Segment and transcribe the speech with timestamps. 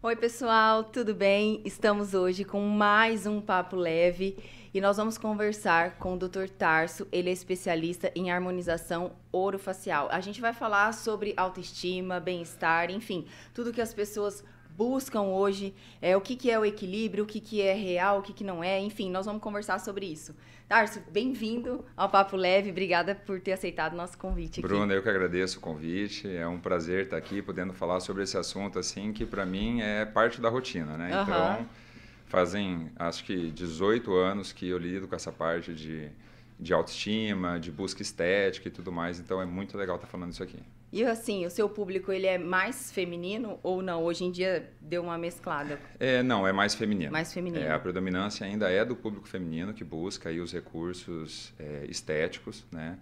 [0.00, 1.60] Oi, pessoal, tudo bem?
[1.64, 4.38] Estamos hoje com mais um Papo Leve
[4.72, 6.48] e nós vamos conversar com o Dr.
[6.56, 7.08] Tarso.
[7.10, 10.06] Ele é especialista em harmonização orofacial.
[10.12, 14.44] A gente vai falar sobre autoestima, bem-estar, enfim, tudo que as pessoas
[14.78, 18.22] buscam hoje, é, o que, que é o equilíbrio, o que, que é real, o
[18.22, 20.36] que, que não é, enfim, nós vamos conversar sobre isso.
[20.68, 24.60] Tarso, bem-vindo ao Papo Leve, obrigada por ter aceitado o nosso convite.
[24.60, 24.68] Aqui.
[24.68, 28.36] Bruna, eu que agradeço o convite, é um prazer estar aqui podendo falar sobre esse
[28.36, 31.12] assunto, assim, que para mim é parte da rotina, né?
[31.12, 31.22] Uhum.
[31.22, 31.66] Então,
[32.26, 36.08] fazem, acho que 18 anos que eu lido com essa parte de,
[36.60, 40.42] de autoestima, de busca estética e tudo mais, então é muito legal estar falando isso
[40.44, 40.62] aqui.
[40.90, 44.02] E assim, o seu público ele é mais feminino ou não?
[44.02, 45.78] Hoje em dia deu uma mesclada?
[46.00, 47.12] É, não, é mais feminino.
[47.12, 47.62] Mais feminino.
[47.62, 52.64] É, a predominância ainda é do público feminino que busca aí os recursos é, estéticos,
[52.72, 52.98] né?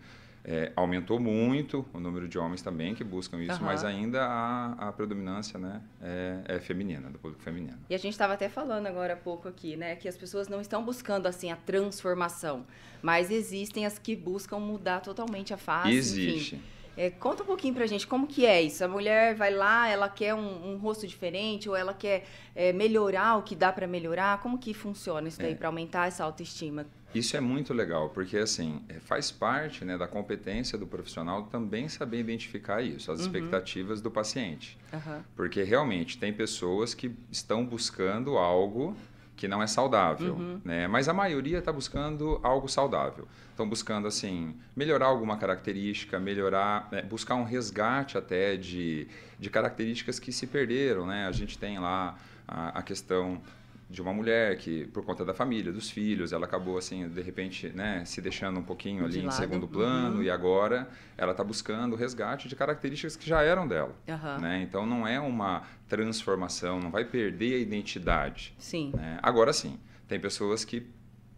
[0.48, 3.66] É, aumentou muito o número de homens também que buscam isso, uhum.
[3.66, 7.76] mas ainda a, a predominância né, é, é, feminina, do público feminino.
[7.90, 10.60] E a gente estava até falando agora há pouco aqui, né, que as pessoas não
[10.60, 12.64] estão buscando assim a transformação,
[13.02, 15.90] mas existem as que buscam mudar totalmente a face.
[15.90, 16.54] Existe.
[16.54, 16.75] Enfim.
[16.96, 18.82] É, conta um pouquinho pra gente como que é isso.
[18.82, 23.36] A mulher vai lá, ela quer um, um rosto diferente ou ela quer é, melhorar
[23.36, 24.40] o que dá para melhorar.
[24.40, 25.54] Como que funciona isso daí é.
[25.54, 26.86] para aumentar essa autoestima?
[27.14, 31.88] Isso é muito legal, porque assim, é, faz parte né, da competência do profissional também
[31.88, 33.26] saber identificar isso, as uhum.
[33.26, 34.76] expectativas do paciente.
[34.92, 35.22] Uhum.
[35.34, 38.96] Porque realmente tem pessoas que estão buscando algo
[39.36, 40.60] que não é saudável, uhum.
[40.64, 40.88] né?
[40.88, 43.28] Mas a maioria está buscando algo saudável.
[43.50, 47.02] Estão buscando assim melhorar alguma característica, melhorar, né?
[47.02, 49.06] buscar um resgate até de,
[49.38, 51.26] de características que se perderam, né?
[51.26, 52.16] A gente tem lá
[52.48, 53.40] a, a questão
[53.88, 57.68] de uma mulher que, por conta da família, dos filhos, ela acabou, assim, de repente,
[57.68, 60.22] né, se deixando um pouquinho ali em segundo plano uhum.
[60.24, 63.94] e agora ela está buscando o resgate de características que já eram dela.
[64.08, 64.40] Uhum.
[64.40, 64.62] Né?
[64.62, 68.52] Então, não é uma transformação, não vai perder a identidade.
[68.58, 68.92] Sim.
[68.92, 69.20] Né?
[69.22, 69.78] Agora, sim,
[70.08, 70.84] tem pessoas que,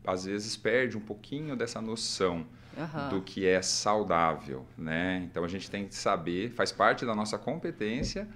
[0.07, 3.09] às vezes, perdem um pouquinho dessa noção uhum.
[3.11, 5.23] do que é saudável, né?
[5.31, 8.27] Então, a gente tem que saber, faz parte da nossa competência,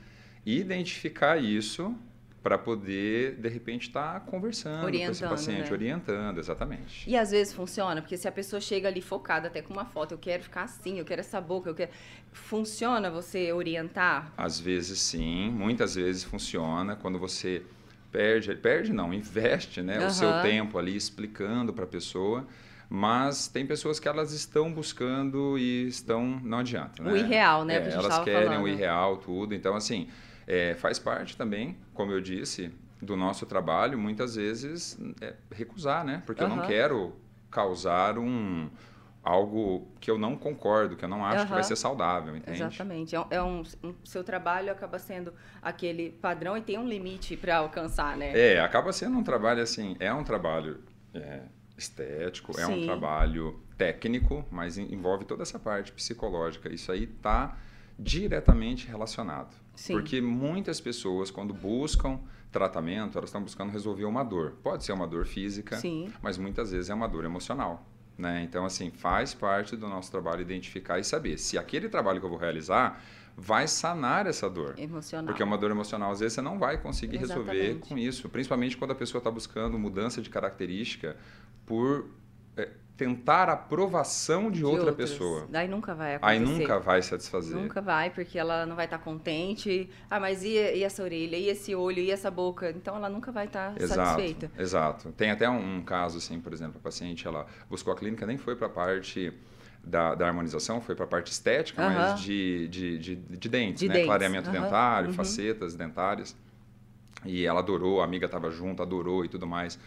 [0.44, 1.96] identificar isso
[2.42, 5.72] para poder, de repente, estar tá conversando orientando, com esse paciente, né?
[5.72, 7.08] orientando, exatamente.
[7.08, 10.12] E às vezes funciona, porque se a pessoa chega ali focada até com uma foto,
[10.12, 11.92] eu quero ficar assim, eu quero essa boca, eu quero...
[12.32, 14.32] Funciona você orientar?
[14.36, 17.62] Às vezes sim, muitas vezes funciona, quando você
[18.10, 20.06] perde, perde não, investe né, uhum.
[20.06, 22.46] o seu tempo ali explicando para a pessoa,
[22.88, 27.12] mas tem pessoas que elas estão buscando e estão, não adianta, né?
[27.12, 27.76] O irreal, né?
[27.76, 28.64] É, elas querem falando.
[28.64, 30.08] o irreal, tudo, então assim...
[30.52, 32.70] É, faz parte também, como eu disse,
[33.00, 36.22] do nosso trabalho, muitas vezes, é, recusar, né?
[36.26, 36.50] Porque uhum.
[36.50, 37.16] eu não quero
[37.50, 38.68] causar um
[39.24, 41.46] algo que eu não concordo, que eu não acho uhum.
[41.46, 42.62] que vai ser saudável, entende?
[42.62, 43.16] Exatamente.
[43.16, 47.34] É, um, é um, um, seu trabalho acaba sendo aquele padrão e tem um limite
[47.34, 48.38] para alcançar, né?
[48.38, 50.80] É, acaba sendo um trabalho assim, é um trabalho
[51.14, 51.44] é,
[51.78, 52.60] estético, Sim.
[52.60, 56.70] é um trabalho técnico, mas envolve toda essa parte psicológica.
[56.70, 57.56] Isso aí está
[57.98, 59.61] diretamente relacionado.
[59.74, 59.94] Sim.
[59.94, 64.56] Porque muitas pessoas, quando buscam tratamento, elas estão buscando resolver uma dor.
[64.62, 66.12] Pode ser uma dor física, Sim.
[66.22, 67.86] mas muitas vezes é uma dor emocional.
[68.16, 68.42] Né?
[68.44, 72.30] Então, assim, faz parte do nosso trabalho identificar e saber se aquele trabalho que eu
[72.30, 73.02] vou realizar
[73.34, 74.74] vai sanar essa dor.
[74.78, 75.26] Emocional.
[75.26, 77.50] Porque uma dor emocional, às vezes, você não vai conseguir Exatamente.
[77.50, 78.28] resolver com isso.
[78.28, 81.16] Principalmente quando a pessoa está buscando mudança de característica
[81.64, 82.10] por
[82.56, 82.68] é,
[83.02, 85.10] tentar a aprovação de, de outra outros.
[85.10, 85.46] pessoa.
[85.50, 86.32] Daí nunca vai acontecer.
[86.32, 87.56] Aí nunca vai satisfazer.
[87.56, 89.90] Nunca vai, porque ela não vai estar tá contente.
[90.08, 92.70] Ah, mas e, e, essa orelha, e esse olho, e essa boca?
[92.70, 94.50] Então ela nunca vai estar tá exato, satisfeita.
[94.56, 95.12] Exato.
[95.12, 98.38] Tem até um, um, caso, assim, por exemplo, a paciente ela buscou a clínica, nem
[98.38, 99.32] foi para a parte
[99.82, 103.88] da, da, harmonização, foi para a parte estética, mas de, de, de, de dentes, de
[103.88, 103.94] né?
[103.94, 104.06] Dentes.
[104.06, 105.14] Clareamento dentário, uhum.
[105.14, 106.36] facetas dentárias.
[107.24, 109.78] E ela adorou, a amiga estava junto, adorou e tudo mais.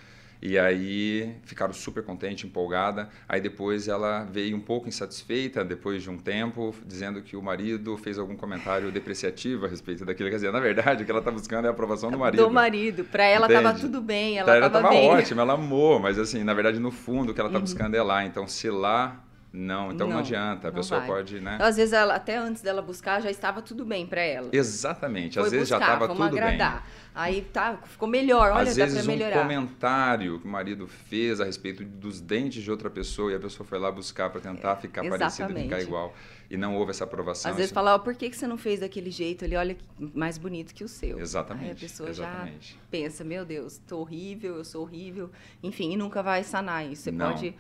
[0.41, 3.09] E aí ficaram super contente, empolgada.
[3.27, 7.97] Aí depois ela veio um pouco insatisfeita, depois de um tempo, dizendo que o marido
[7.97, 10.29] fez algum comentário depreciativo a respeito daquilo.
[10.29, 12.43] Quer dizer, na verdade, o que ela está buscando é a aprovação do marido.
[12.43, 13.03] Do marido.
[13.05, 15.07] Para ela estava tudo bem, ela estava bem.
[15.07, 17.65] Ela ótima, ela amou, mas assim, na verdade, no fundo, o que ela está uhum.
[17.65, 18.25] buscando é lá.
[18.25, 19.24] Então, se lá
[19.55, 20.67] não, então não, não adianta.
[20.67, 21.09] A pessoa vai.
[21.09, 21.55] pode, né?
[21.55, 24.49] Então, às vezes, ela, até antes dela buscar, já estava tudo bem para ela.
[24.51, 25.39] Exatamente.
[25.39, 26.81] Às Foi vezes buscar, já estava tudo agradar.
[26.81, 27.05] bem.
[27.15, 28.51] Aí tá, ficou melhor.
[28.51, 29.39] Olha, às vezes, dá melhorar.
[29.39, 33.39] um comentário que o marido fez a respeito dos dentes de outra pessoa e a
[33.39, 35.37] pessoa foi lá buscar para tentar é, ficar Exatamente.
[35.37, 36.13] parecida, ficar igual.
[36.51, 37.49] E não houve essa aprovação.
[37.49, 37.75] Às vezes assim.
[37.75, 39.55] fala, oh, por que, que você não fez daquele jeito ali?
[39.55, 39.77] Olha,
[40.13, 41.17] mais bonito que o seu.
[41.17, 41.65] Exatamente.
[41.65, 42.73] Aí a pessoa exatamente.
[42.73, 45.31] já pensa, meu Deus, tô horrível, eu sou horrível.
[45.63, 47.03] Enfim, e nunca vai sanar isso.
[47.03, 47.31] Você não.
[47.31, 47.55] pode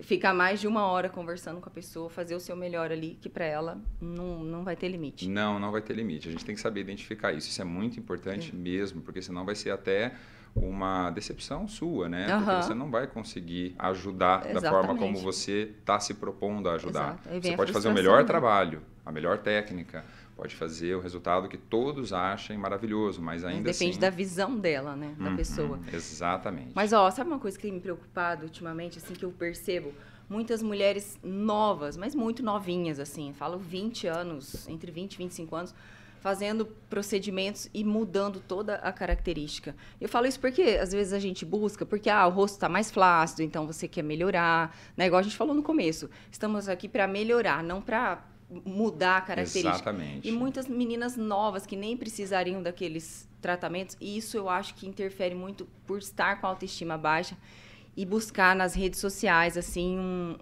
[0.00, 3.28] ficar mais de uma hora conversando com a pessoa, fazer o seu melhor ali, que
[3.28, 5.28] para ela não, não vai ter limite.
[5.28, 6.28] Não, não vai ter limite.
[6.28, 7.48] A gente tem que saber identificar isso.
[7.48, 10.14] Isso é muito importante mesmo, porque senão vai ser até
[10.54, 12.26] uma decepção sua, né?
[12.34, 12.44] Uhum.
[12.44, 14.62] Porque você não vai conseguir ajudar Exatamente.
[14.62, 17.20] da forma como você está se propondo a ajudar.
[17.40, 18.24] Você pode fazer o melhor né?
[18.24, 20.04] trabalho, a melhor técnica,
[20.38, 23.98] pode fazer o resultado que todos achem maravilhoso, mas ainda depende assim...
[23.98, 25.80] da visão dela, né, da uhum, pessoa.
[25.92, 26.70] Exatamente.
[26.76, 29.92] Mas ó, sabe uma coisa que tem me preocupado ultimamente, assim que eu percebo,
[30.30, 35.74] muitas mulheres novas, mas muito novinhas assim, falo 20 anos, entre 20 e 25 anos,
[36.20, 39.74] fazendo procedimentos e mudando toda a característica.
[40.00, 42.92] Eu falo isso porque às vezes a gente busca, porque ah, o rosto está mais
[42.92, 45.06] flácido, então você quer melhorar, né?
[45.06, 46.08] Igual a gente falou no começo.
[46.30, 49.68] Estamos aqui para melhorar, não para mudar a característica.
[49.68, 50.28] Exatamente.
[50.28, 55.34] E muitas meninas novas que nem precisariam daqueles tratamentos, e isso eu acho que interfere
[55.34, 57.36] muito por estar com a autoestima baixa
[57.96, 60.38] e buscar nas redes sociais assim um,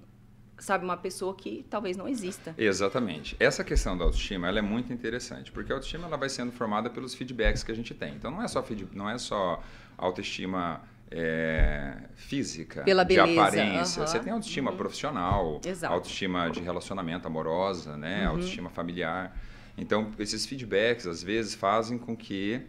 [0.58, 2.54] sabe uma pessoa que talvez não exista.
[2.56, 3.36] Exatamente.
[3.38, 6.88] Essa questão da autoestima, ela é muito interessante, porque a autoestima ela vai sendo formada
[6.88, 8.14] pelos feedbacks que a gente tem.
[8.14, 9.62] Então não é só não é só
[9.98, 13.26] autoestima é, física, Pela beleza.
[13.32, 14.00] de aparência.
[14.02, 14.06] Uhum.
[14.06, 14.76] Você tem autoestima uhum.
[14.76, 15.94] profissional, Exato.
[15.94, 18.24] autoestima de relacionamento amorosa, né?
[18.24, 18.34] Uhum.
[18.36, 19.36] autoestima familiar.
[19.78, 22.62] Então, esses feedbacks, às vezes, fazem com que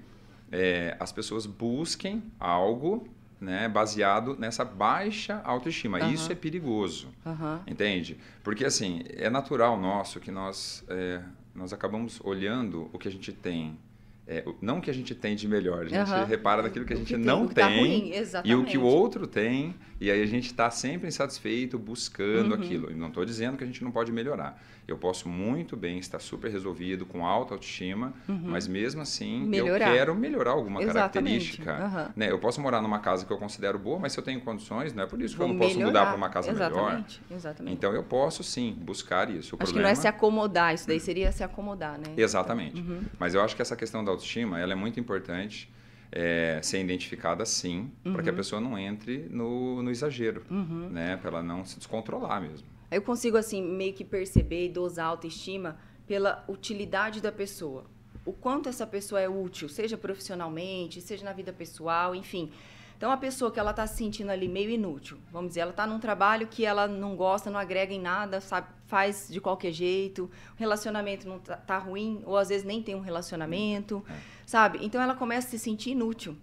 [0.51, 3.07] é, as pessoas busquem algo
[3.39, 6.00] né, baseado nessa baixa autoestima.
[6.00, 6.12] Uhum.
[6.12, 7.60] Isso é perigoso, Uhum.
[7.68, 8.18] entende?
[8.44, 11.22] Porque, assim, é natural nosso que nós, é,
[11.54, 13.78] nós acabamos olhando o que a gente tem
[14.27, 16.25] é, não o que a gente tem de melhor, a gente Uhum.
[16.25, 18.12] repara naquilo que a gente que tem, não tá tem ruim,
[18.44, 22.62] e o que o outro tem, e aí a gente está sempre insatisfeito buscando Uhum.
[22.62, 22.91] aquilo.
[22.91, 24.62] E não estou dizendo que a gente não pode melhorar.
[24.88, 29.48] Eu posso muito bem estar super resolvido, com alta autoestima, mas mesmo assim Uhum.
[29.48, 29.89] Melhorar.
[29.89, 31.57] eu quero melhorar alguma Exatamente.
[31.57, 32.06] característica.
[32.07, 32.13] Uhum.
[32.16, 32.31] Né?
[32.31, 35.04] Eu posso morar numa casa que eu considero boa, mas se eu tenho condições, não
[35.04, 36.06] é por isso que Vou eu não posso mudar melhorar.
[36.07, 36.69] para uma casa melhor.
[36.72, 37.74] exatamente, Exatamente.
[37.75, 39.36] Então eu posso sim buscar isso.
[39.36, 39.84] O acho que problema...
[39.84, 42.13] não é se acomodar, isso daí seria se acomodar, né?
[42.16, 42.80] Exatamente.
[42.80, 43.01] Uhum.
[43.19, 45.69] Mas eu acho que essa questão da autoestima ela é muito importante
[46.10, 50.88] é, ser identificada sim, para que a pessoa não entre no, no exagero, Uhum.
[50.89, 51.18] né?
[51.18, 52.66] Para ela não se descontrolar mesmo.
[52.89, 57.86] Eu consigo, assim, meio que perceber e dosar a autoestima pela utilidade da pessoa.
[58.25, 62.50] O quanto essa pessoa é útil, seja profissionalmente, seja na vida pessoal, enfim.
[62.98, 65.86] Então, a pessoa que ela está se sentindo ali meio inútil, vamos dizer, ela está
[65.86, 70.24] num trabalho que ela não gosta, não agrega em nada, sabe, faz de qualquer jeito,
[70.24, 74.04] o relacionamento não tá, tá ruim, ou às vezes nem tem um relacionamento,
[74.48, 74.80] sabe?
[74.81, 76.36] Então, ela começa a se sentir inútil.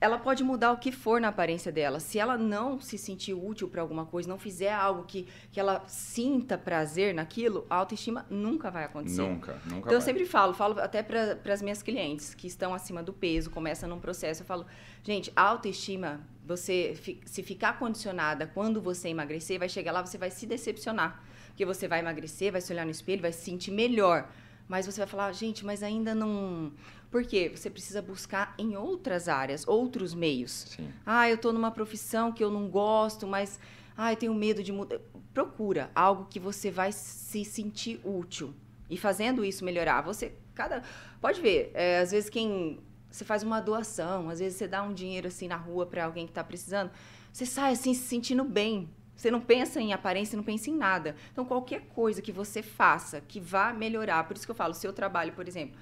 [0.00, 2.00] Ela pode mudar o que for na aparência dela.
[2.00, 5.84] Se ela não se sentir útil para alguma coisa, não fizer algo que, que ela
[5.86, 9.22] sinta prazer naquilo, a autoestima nunca vai acontecer.
[9.22, 10.00] Nunca, nunca Então, eu vai.
[10.00, 14.00] sempre falo, falo até para as minhas clientes que estão acima do peso, começam num
[14.00, 14.66] processo, eu falo,
[15.04, 20.32] gente, a autoestima, você se ficar condicionada quando você emagrecer, vai chegar lá, você vai
[20.32, 21.22] se decepcionar.
[21.48, 24.28] Porque você vai emagrecer, vai se olhar no espelho, vai se sentir melhor.
[24.72, 26.72] Mas você vai falar, gente, mas ainda não.
[27.10, 27.52] Por quê?
[27.54, 30.64] Você precisa buscar em outras áreas, outros meios.
[30.74, 30.88] Sim.
[31.04, 33.60] Ah, eu estou numa profissão que eu não gosto, mas
[33.94, 34.98] ah, eu tenho medo de mudar.
[35.34, 38.54] Procura algo que você vai se sentir útil.
[38.88, 40.82] E fazendo isso melhorar, você cada
[41.20, 42.80] pode ver, é, às vezes quem
[43.10, 46.24] você faz uma doação, às vezes você dá um dinheiro assim na rua para alguém
[46.24, 46.90] que está precisando,
[47.30, 48.88] você sai assim se sentindo bem.
[49.16, 51.14] Você não pensa em aparência, não pensa em nada.
[51.32, 54.76] Então qualquer coisa que você faça que vá melhorar, por isso que eu falo, o
[54.76, 55.76] seu trabalho, por exemplo,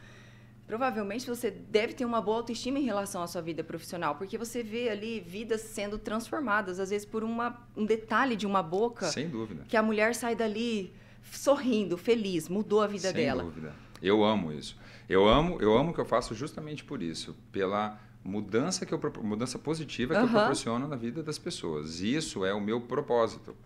[0.67, 4.63] provavelmente você deve ter uma boa autoestima em relação à sua vida profissional, porque você
[4.63, 9.29] vê ali vidas sendo transformadas, às vezes por uma, um detalhe de uma boca, Sem
[9.29, 9.65] dúvida.
[9.69, 10.93] que a mulher sai dali
[11.33, 13.43] sorrindo, feliz, mudou a vida Sem dela.
[13.43, 13.75] dúvida.
[14.03, 14.77] Eu amo isso.
[15.09, 19.01] Eu amo, eu amo o que eu faço justamente por isso, pela mudança que eu
[19.23, 22.01] mudança positiva que eu proporciono na vida das pessoas.
[22.01, 23.57] Isso é o meu propósito.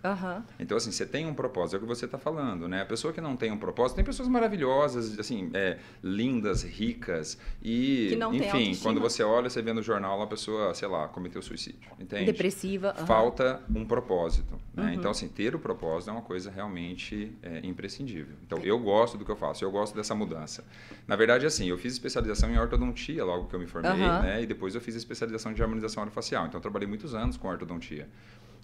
[0.60, 2.82] Então, assim, você tem um propósito, é o que você está falando, né?
[2.82, 8.08] A pessoa que não tem um propósito, tem pessoas maravilhosas, assim, é, lindas, ricas, e,
[8.10, 11.08] Que não tem enfim, quando você olha, você vê no jornal, a pessoa, sei lá,
[11.08, 12.26] cometeu suicídio, entende?
[12.26, 12.94] Depressiva.
[13.06, 14.84] Falta um propósito, né?
[14.84, 14.92] Uhum.
[14.94, 18.36] Então, assim, ter o propósito é uma coisa realmente é, imprescindível.
[18.46, 20.64] Então, eu gosto do que eu faço, eu gosto dessa mudança.
[21.08, 23.90] Na verdade, assim, eu fiz especialização em ortodontia logo que eu me formei,
[24.22, 24.43] né?
[24.44, 26.46] E depois eu fiz especialização de harmonização orofacial.
[26.46, 28.08] Então, eu trabalhei muitos anos com ortodontia,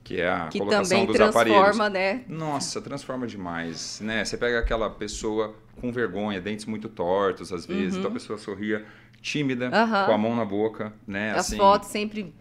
[0.04, 1.88] que é a Que colocação também dos transforma, aparelhos.
[1.92, 2.24] né?
[2.28, 4.24] Nossa, transforma demais, né?
[4.24, 8.84] Você pega aquela pessoa com vergonha, dentes muito tortos às vezes, então a pessoa sorria
[9.22, 10.06] tímida, Uhum.
[10.06, 11.32] Com a mão na boca, né?
[11.32, 12.34] As assim, fotos sempre.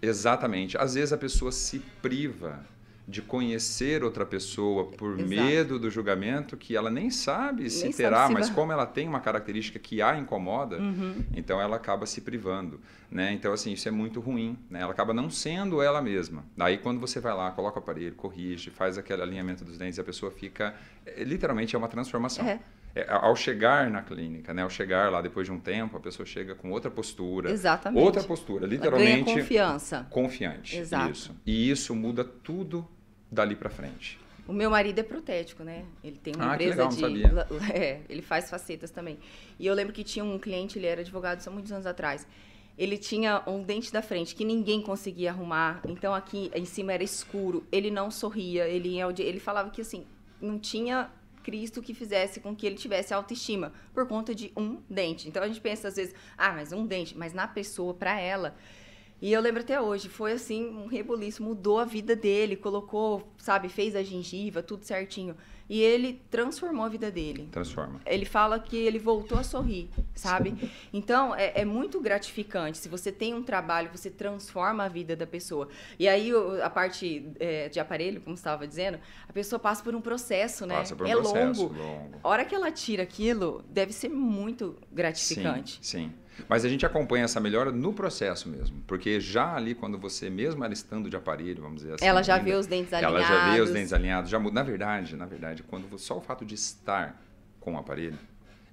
[0.00, 0.76] Exatamente.
[0.78, 2.64] Às vezes a pessoa se priva
[3.08, 5.28] de conhecer outra pessoa por Exato.
[5.28, 8.54] medo do julgamento que ela nem sabe nem se terá, sabe se mas vai...
[8.54, 11.24] como ela tem uma característica que a incomoda, uhum.
[11.34, 12.78] então ela acaba se privando,
[13.10, 13.32] né?
[13.32, 14.82] Então assim isso é muito ruim, né?
[14.82, 16.44] Ela acaba não sendo ela mesma.
[16.60, 20.04] Aí quando você vai lá, coloca o aparelho, corrige, faz aquele alinhamento dos dentes, a
[20.04, 20.74] pessoa fica
[21.06, 22.46] é, literalmente é uma transformação.
[22.46, 22.60] É.
[22.94, 24.62] É, ao chegar na clínica, né?
[24.62, 27.50] Ao chegar lá depois de um tempo, a pessoa chega com outra postura.
[27.50, 28.02] Exatamente.
[28.02, 29.12] Outra postura, literalmente.
[29.12, 30.06] Ela ganha confiança.
[30.10, 30.76] Confiante.
[30.76, 31.10] Exato.
[31.10, 31.36] Isso.
[31.46, 32.86] E isso muda tudo
[33.30, 34.18] dali para frente.
[34.46, 35.84] O meu marido é protético, né?
[36.02, 37.54] Ele tem uma ah, empresa que legal, de.
[37.70, 39.18] É, ele faz facetas também.
[39.58, 42.26] E eu lembro que tinha um cliente, ele era advogado há muitos anos atrás.
[42.78, 45.82] Ele tinha um dente da frente que ninguém conseguia arrumar.
[45.86, 47.66] Então aqui em cima era escuro.
[47.70, 48.66] Ele não sorria.
[48.66, 50.06] Ele, ele falava que assim,
[50.40, 51.10] não tinha
[51.42, 55.28] Cristo que fizesse com que ele tivesse autoestima por conta de um dente.
[55.28, 58.54] Então a gente pensa às vezes, ah, mas um dente, mas na pessoa, para ela,
[59.20, 63.68] e eu lembro até hoje, foi assim, um rebuliço, mudou a vida dele, colocou, sabe,
[63.68, 65.36] fez a gengiva, tudo certinho.
[65.68, 67.48] E ele transformou a vida dele.
[67.52, 68.00] Transforma.
[68.06, 70.50] Ele fala que ele voltou a sorrir, sabe?
[70.58, 70.70] Sim.
[70.94, 72.78] Então, é, é, muito gratificante.
[72.78, 75.68] Se você tem um trabalho, você transforma a vida da pessoa.
[75.98, 76.32] E aí,
[76.62, 78.98] a parte é, de aparelho, como você estava dizendo,
[79.28, 80.76] a pessoa passa por um processo, né?
[80.76, 81.74] Passa por um é processo longo.
[81.74, 82.20] longo.
[82.22, 85.78] A hora que ela tira aquilo, deve ser muito gratificante.
[85.82, 86.12] Sim, sim.
[86.48, 90.64] Mas a gente acompanha essa melhora no processo mesmo, porque já ali quando você mesmo
[90.64, 93.20] ela estando de aparelho, vamos dizer assim, ela já ainda, vê os dentes alinhados.
[93.20, 94.54] Ela já vê os dentes alinhados, já muda.
[94.54, 97.20] Na verdade, na verdade, quando só o fato de estar
[97.60, 98.18] com o aparelho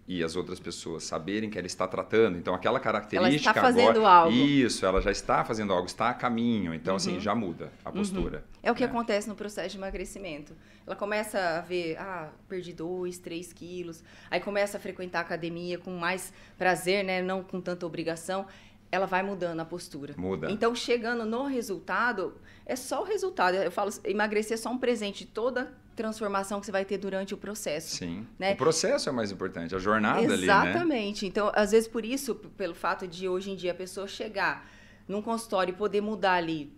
[0.07, 2.37] e as outras pessoas saberem que ela está tratando.
[2.37, 4.37] Então, aquela característica ela está fazendo agora, algo.
[4.37, 6.75] Isso, ela já está fazendo algo, está a caminho.
[6.75, 7.15] Então, assim, uhum.
[7.15, 7.95] assim, já muda a uhum.
[7.95, 8.37] postura.
[8.37, 8.59] Uhum.
[8.61, 8.89] É o que né?
[8.89, 10.53] acontece no processo de emagrecimento.
[10.85, 14.03] Ela começa a ver, ah, perdi dois, três quilos.
[14.29, 17.23] Aí começa a frequentar a academia com mais prazer, né?
[17.23, 18.45] Não com tanta obrigação.
[18.91, 20.13] Ela vai mudando a postura.
[20.15, 20.51] Muda.
[20.51, 23.55] Então, chegando no resultado, é só o resultado.
[23.55, 25.25] Eu falo, emagrecer é só um presente.
[25.25, 27.95] Toda transformação que você vai ter durante o processo.
[27.95, 28.27] Sim.
[28.37, 28.53] Né?
[28.53, 30.33] O processo é mais importante, a jornada Exatamente.
[30.33, 30.69] ali, né?
[30.69, 31.25] Exatamente.
[31.25, 34.69] Então, às vezes, por isso, pelo fato de hoje em dia a pessoa chegar
[35.07, 36.73] num consultório e poder mudar ali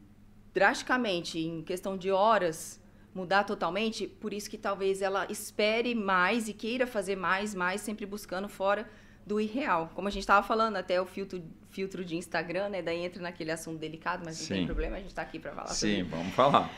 [0.53, 2.81] drasticamente, em questão de horas,
[3.13, 8.05] mudar totalmente, por isso que talvez ela espere mais e queira fazer mais, mais, sempre
[8.05, 8.87] buscando fora
[9.25, 9.91] do irreal.
[9.93, 12.81] Como a gente estava falando, até o filtro, filtro de Instagram, né?
[12.81, 14.53] Daí entra naquele assunto delicado, mas não Sim.
[14.53, 16.71] tem problema, a gente está aqui para falar Sim, vamos falar.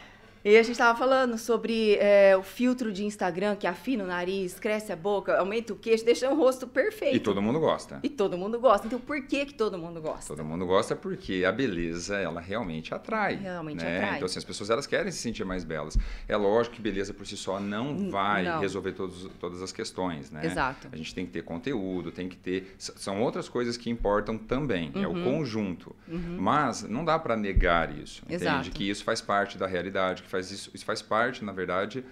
[0.43, 4.57] E a gente estava falando sobre é, o filtro de Instagram que afina o nariz,
[4.57, 7.17] cresce a boca, aumenta o queixo, deixa o rosto perfeito.
[7.17, 7.99] E todo mundo gosta.
[8.01, 8.87] E todo mundo gosta.
[8.87, 10.33] Então, por que que todo mundo gosta?
[10.33, 13.35] Todo mundo gosta porque a beleza, ela realmente atrai.
[13.35, 13.97] Realmente né?
[13.97, 14.15] atrai.
[14.15, 15.97] Então, assim, as pessoas, elas querem se sentir mais belas.
[16.25, 18.61] É lógico que beleza por si só não vai não.
[18.61, 20.45] resolver todos, todas as questões, né?
[20.45, 20.87] Exato.
[20.89, 22.75] A gente tem que ter conteúdo, tem que ter...
[22.77, 24.89] São outras coisas que importam também.
[24.95, 25.03] Uhum.
[25.03, 25.23] É o uhum.
[25.23, 25.93] conjunto.
[26.07, 26.37] Uhum.
[26.39, 28.23] Mas não dá para negar isso.
[28.29, 28.59] Exato.
[28.59, 28.71] Entende?
[28.71, 32.03] Que isso faz parte da realidade, faz isso, isso faz parte, na verdade,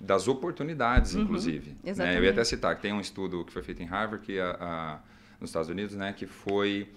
[0.00, 1.76] das oportunidades, uhum, inclusive.
[1.82, 2.18] Né?
[2.18, 4.56] Eu ia até citar que tem um estudo que foi feito em Harvard, que a,
[4.60, 4.98] a,
[5.40, 6.88] nos Estados Unidos, né, que foi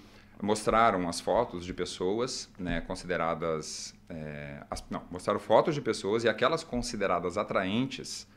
[0.42, 6.30] mostraram as fotos de pessoas né, consideradas é, as, não mostraram fotos de pessoas e
[6.30, 8.28] aquelas consideradas atraentes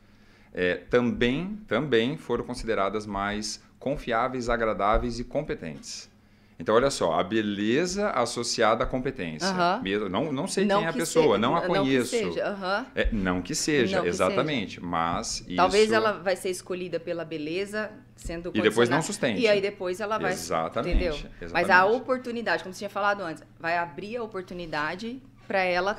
[0.52, 6.09] é, também também foram consideradas mais confiáveis agradáveis e competentes
[6.60, 9.48] então, olha só, a beleza associada à competência.
[10.10, 12.14] Não, não sei não quem é a pessoa, não a conheço.
[12.14, 12.86] Não que seja, uhum.
[12.94, 14.74] é, não que seja não que exatamente.
[14.74, 14.86] Seja.
[14.86, 15.94] Mas Talvez isso...
[15.94, 19.40] ela vai ser escolhida pela beleza, sendo E depois não sustente.
[19.40, 20.32] E aí depois ela vai...
[20.32, 20.96] Exatamente.
[20.96, 21.14] Entendeu?
[21.14, 21.52] Exatamente.
[21.54, 25.96] Mas a oportunidade, como você tinha falado antes, vai abrir a oportunidade para ela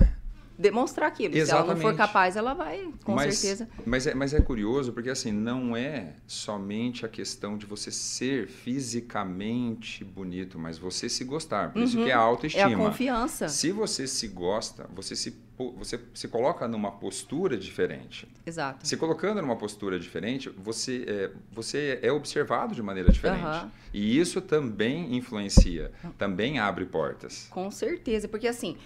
[0.62, 1.36] demonstrar aquilo.
[1.36, 1.66] Exatamente.
[1.66, 3.68] Se ela não for capaz, ela vai, com mas, certeza.
[3.86, 8.48] Mas é, mas é curioso, porque assim, não é somente a questão de você ser
[8.48, 11.72] fisicamente bonito, mas você se gostar.
[11.72, 11.86] Por uhum.
[11.86, 12.70] isso que é a autoestima.
[12.70, 13.50] É a confiança.
[13.50, 15.36] Se você se gosta, você se,
[15.78, 18.28] você se coloca numa postura diferente.
[18.46, 18.88] Exato.
[18.88, 23.64] Se colocando numa postura diferente, você é, você é observado de maneira diferente.
[23.64, 23.72] Uhum.
[23.94, 27.48] E isso também influencia, também abre portas.
[27.50, 28.78] Com certeza, porque assim,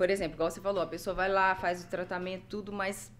[0.00, 3.12] por exemplo, igual você falou, a pessoa vai lá, faz o tratamento, tudo, mas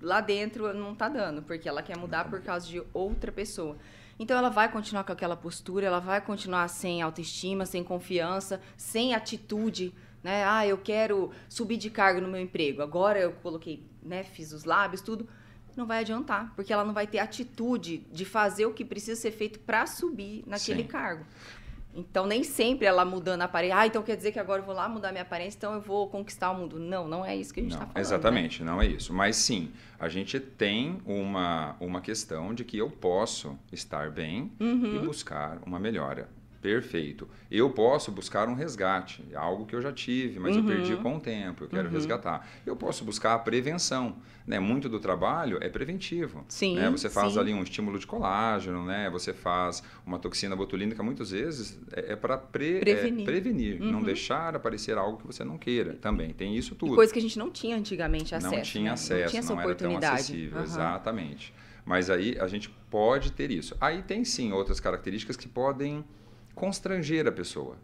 [0.00, 3.76] lá dentro não tá dando, porque ela quer mudar por causa de outra pessoa.
[4.20, 9.16] Então ela vai continuar com aquela postura, ela vai continuar sem autoestima, sem confiança, sem
[9.16, 9.92] atitude,
[10.22, 10.44] né?
[10.44, 12.82] Ah, eu quero subir de cargo no meu emprego.
[12.82, 15.28] Agora eu coloquei, né, fiz os lábios, tudo.
[15.76, 19.32] Não vai adiantar, porque ela não vai ter atitude de fazer o que precisa ser
[19.32, 20.88] feito para subir naquele Sim.
[20.88, 21.24] cargo.
[21.98, 23.76] Então, nem sempre ela mudando a aparência.
[23.78, 26.08] Ah, então quer dizer que agora eu vou lá mudar minha aparência, então eu vou
[26.08, 26.78] conquistar o mundo.
[26.78, 27.96] Não, não é isso que a gente está falando.
[27.96, 28.00] Né?
[28.00, 28.70] Exatamente, né?
[28.70, 29.12] não é isso.
[29.12, 34.96] Mas sim, a gente tem uma, uma questão de que eu posso estar bem uhum.
[34.96, 36.28] e buscar uma melhora
[36.68, 37.26] Perfeito.
[37.50, 40.62] Eu posso buscar um resgate, algo que eu já tive, mas uhum.
[40.62, 41.94] eu perdi com o tempo, eu quero uhum.
[41.94, 42.46] resgatar.
[42.66, 44.16] Eu posso buscar a prevenção.
[44.46, 44.58] Né?
[44.58, 46.42] Muito do trabalho é preventivo.
[46.48, 46.88] Sim, né?
[46.90, 47.38] Você faz sim.
[47.38, 49.10] ali um estímulo de colágeno, né?
[49.10, 53.92] você faz uma toxina botulínica, muitas vezes é, é para pre, prevenir, é, prevenir uhum.
[53.92, 55.94] não deixar aparecer algo que você não queira.
[56.00, 56.92] Também tem isso tudo.
[56.92, 58.54] E coisa que a gente não tinha antigamente acesso.
[58.54, 58.90] Não tinha né?
[58.92, 60.04] acesso, não, tinha essa não oportunidade.
[60.04, 60.62] era tão acessível.
[60.62, 61.54] Exatamente.
[61.84, 63.74] Mas aí a gente pode ter isso.
[63.80, 66.04] Aí tem sim outras características que podem
[66.58, 67.76] constranger a pessoa.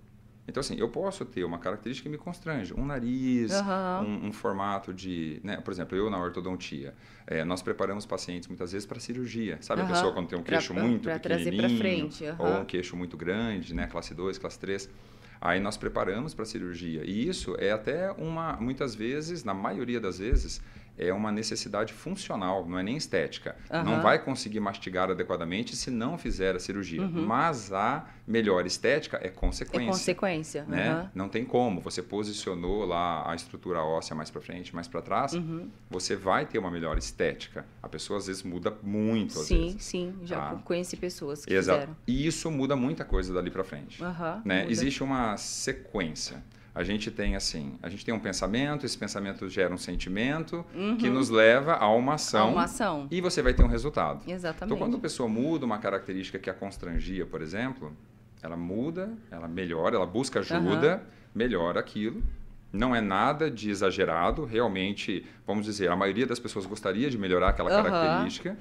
[0.46, 2.74] Então, assim, eu posso ter uma característica que me constrange.
[2.74, 4.04] Um nariz, uhum.
[4.06, 5.40] um, um, formato de...
[5.42, 5.56] Né?
[5.56, 6.92] Por exemplo, eu na ortodontia,
[7.26, 9.56] é, nós preparamos pacientes muitas vezes para cirurgia.
[9.62, 9.88] Sabe uhum.
[9.88, 11.78] a pessoa quando tem um queixo pra, muito pra pequenininho?
[11.78, 12.36] Frente, uhum.
[12.38, 13.86] Ou um queixo muito grande, né?
[13.86, 14.90] Classe 2, classe 3.
[15.40, 17.02] Aí nós preparamos para a cirurgia.
[17.04, 18.54] E isso é até uma...
[18.60, 20.60] Muitas vezes, na maioria das vezes,
[20.96, 23.56] é uma necessidade funcional, não é nem estética.
[23.70, 23.84] Uhum.
[23.84, 27.02] Não vai conseguir mastigar adequadamente se não fizer a cirurgia.
[27.02, 27.26] Uhum.
[27.26, 29.86] Mas a melhor estética é consequência.
[29.86, 30.64] É consequência.
[30.64, 30.94] Né?
[30.94, 31.08] Uhum.
[31.14, 31.80] Não tem como.
[31.80, 35.68] Você posicionou lá a estrutura óssea mais para frente, mais para trás, uhum.
[35.90, 37.66] você vai ter uma melhor estética.
[37.82, 39.34] A pessoa às vezes muda muito.
[39.34, 40.14] sim, vezes, sim.
[40.24, 40.56] Já tá?
[40.64, 41.80] conheci pessoas que Exato.
[41.80, 41.96] fizeram.
[42.06, 44.00] E isso muda muita coisa dali para frente.
[44.44, 44.66] Né?
[44.68, 46.42] Existe uma sequência
[46.74, 50.96] a gente tem assim, a gente tem um pensamento, esse pensamento gera um sentimento uhum.
[50.96, 53.06] que nos leva a uma ação, a uma ação.
[53.12, 54.28] E você vai ter um resultado.
[54.28, 54.64] Exatamente.
[54.64, 57.96] Então, quando a pessoa muda uma característica que a constrangia, por exemplo,
[58.42, 61.00] ela muda, ela melhora, ela busca ajuda, uhum.
[61.32, 62.20] melhora aquilo.
[62.72, 67.50] Não é nada de exagerado, realmente, vamos dizer, a maioria das pessoas gostaria de melhorar
[67.50, 67.84] aquela uhum.
[67.84, 68.56] característica.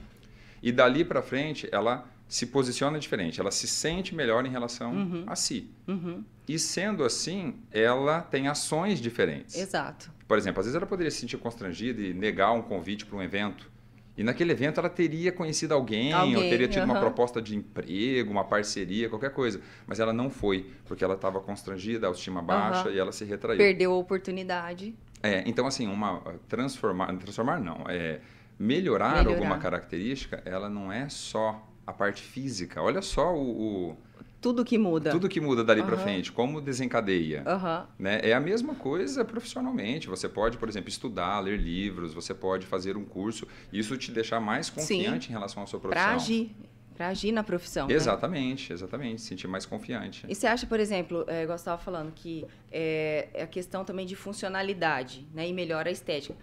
[0.61, 5.23] E dali para frente, ela se posiciona diferente, ela se sente melhor em relação uhum.
[5.27, 5.69] a si.
[5.87, 6.23] Uhum.
[6.47, 9.55] E sendo assim, ela tem ações diferentes.
[9.55, 10.11] Exato.
[10.27, 13.21] Por exemplo, às vezes ela poderia se sentir constrangida e negar um convite para um
[13.21, 13.71] evento.
[14.17, 16.93] E naquele evento ela teria conhecido alguém, alguém ou teria tido uhum.
[16.93, 19.61] uma proposta de emprego, uma parceria, qualquer coisa.
[19.85, 23.59] Mas ela não foi, porque ela estava constrangida, autoestima baixa e ela se retraiu.
[23.59, 24.95] Perdeu a oportunidade.
[25.21, 28.21] É, então assim, uma transformar, transformar não, é
[28.57, 32.81] melhorar, melhorar alguma característica, ela não é só a parte física.
[32.81, 33.97] Olha só o, o
[34.43, 35.09] tudo que muda.
[35.09, 35.87] Tudo que muda dali uhum.
[35.87, 37.45] para frente, como desencadeia.
[37.47, 37.87] Uhum.
[37.97, 38.19] Né?
[38.21, 40.09] É a mesma coisa profissionalmente.
[40.09, 43.47] Você pode, por exemplo, estudar, ler livros, você pode fazer um curso.
[43.71, 45.31] Isso te deixar mais confiante Sim.
[45.31, 46.05] em relação à sua profissão.
[46.05, 46.53] Para agir.
[46.93, 47.89] Para agir na profissão.
[47.89, 48.75] Exatamente, né?
[48.75, 49.21] exatamente.
[49.21, 50.25] Se sentir mais confiante.
[50.27, 54.05] E você acha, por exemplo, é, igual estava falando, que é, é, a questão também
[54.05, 55.47] de funcionalidade né?
[55.47, 56.35] e melhora a estética.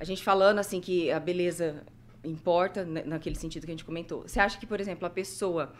[0.00, 1.84] A gente falando assim que a beleza
[2.24, 4.22] importa, naquele sentido que a gente comentou.
[4.22, 5.72] Você acha que, por exemplo, a pessoa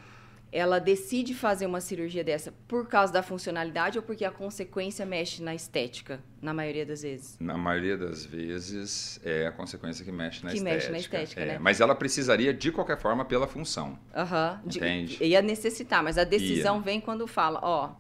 [0.53, 5.43] ela decide fazer uma cirurgia dessa por causa da funcionalidade ou porque a consequência mexe
[5.43, 7.37] na estética, na maioria das vezes?
[7.39, 10.75] Na maioria das vezes é a consequência que mexe na que estética.
[10.77, 11.59] Mexe na estética é, né?
[11.61, 13.99] Mas ela precisaria, de qualquer forma, pela função.
[14.15, 14.61] Aham.
[14.65, 15.19] Uhum, entende?
[15.19, 16.83] De, ia necessitar, mas a decisão ia.
[16.83, 17.95] vem quando fala, ó,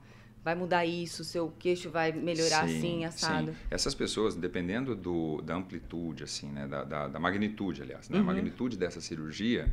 [0.44, 3.52] vai mudar isso, seu queixo vai melhorar sim, assim, assado.
[3.52, 3.56] Sim.
[3.70, 8.24] Essas pessoas, dependendo do, da amplitude, assim, né, da, da, da magnitude, aliás, né, uhum.
[8.24, 9.70] a magnitude dessa cirurgia,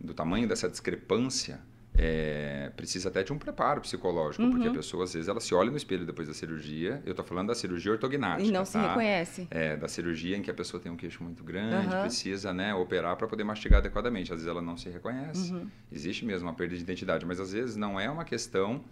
[0.00, 1.60] do tamanho dessa discrepância,
[1.96, 4.50] é, precisa até de um preparo psicológico, uhum.
[4.50, 7.00] porque a pessoa, às vezes, ela se olha no espelho depois da cirurgia.
[7.06, 8.42] Eu estou falando da cirurgia ortognática.
[8.42, 8.66] E não tá?
[8.66, 9.48] se reconhece.
[9.50, 12.00] É, da cirurgia em que a pessoa tem um queixo muito grande, uhum.
[12.02, 14.32] precisa né, operar para poder mastigar adequadamente.
[14.32, 15.52] Às vezes ela não se reconhece.
[15.52, 15.68] Uhum.
[15.90, 18.82] Existe mesmo uma perda de identidade, mas às vezes não é uma questão.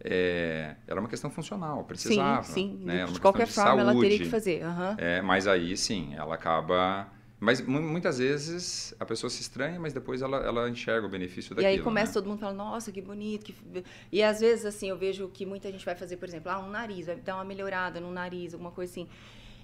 [0.00, 2.42] É, era uma questão funcional, precisava.
[2.44, 2.84] Sim, sim.
[2.84, 3.04] Né?
[3.06, 3.90] De qualquer de forma, saúde.
[3.90, 4.62] ela teria que fazer.
[4.96, 10.22] É, mas aí, sim, ela acaba mas muitas vezes a pessoa se estranha, mas depois
[10.22, 11.72] ela, ela enxerga o benefício daquilo.
[11.72, 12.14] E aí começa né?
[12.14, 13.44] todo mundo falando, nossa, que bonito.
[13.44, 13.84] Que...
[14.10, 16.68] E às vezes, assim, eu vejo que muita gente vai fazer, por exemplo, ah, um
[16.68, 19.08] nariz, vai dar uma melhorada no nariz, alguma coisa assim.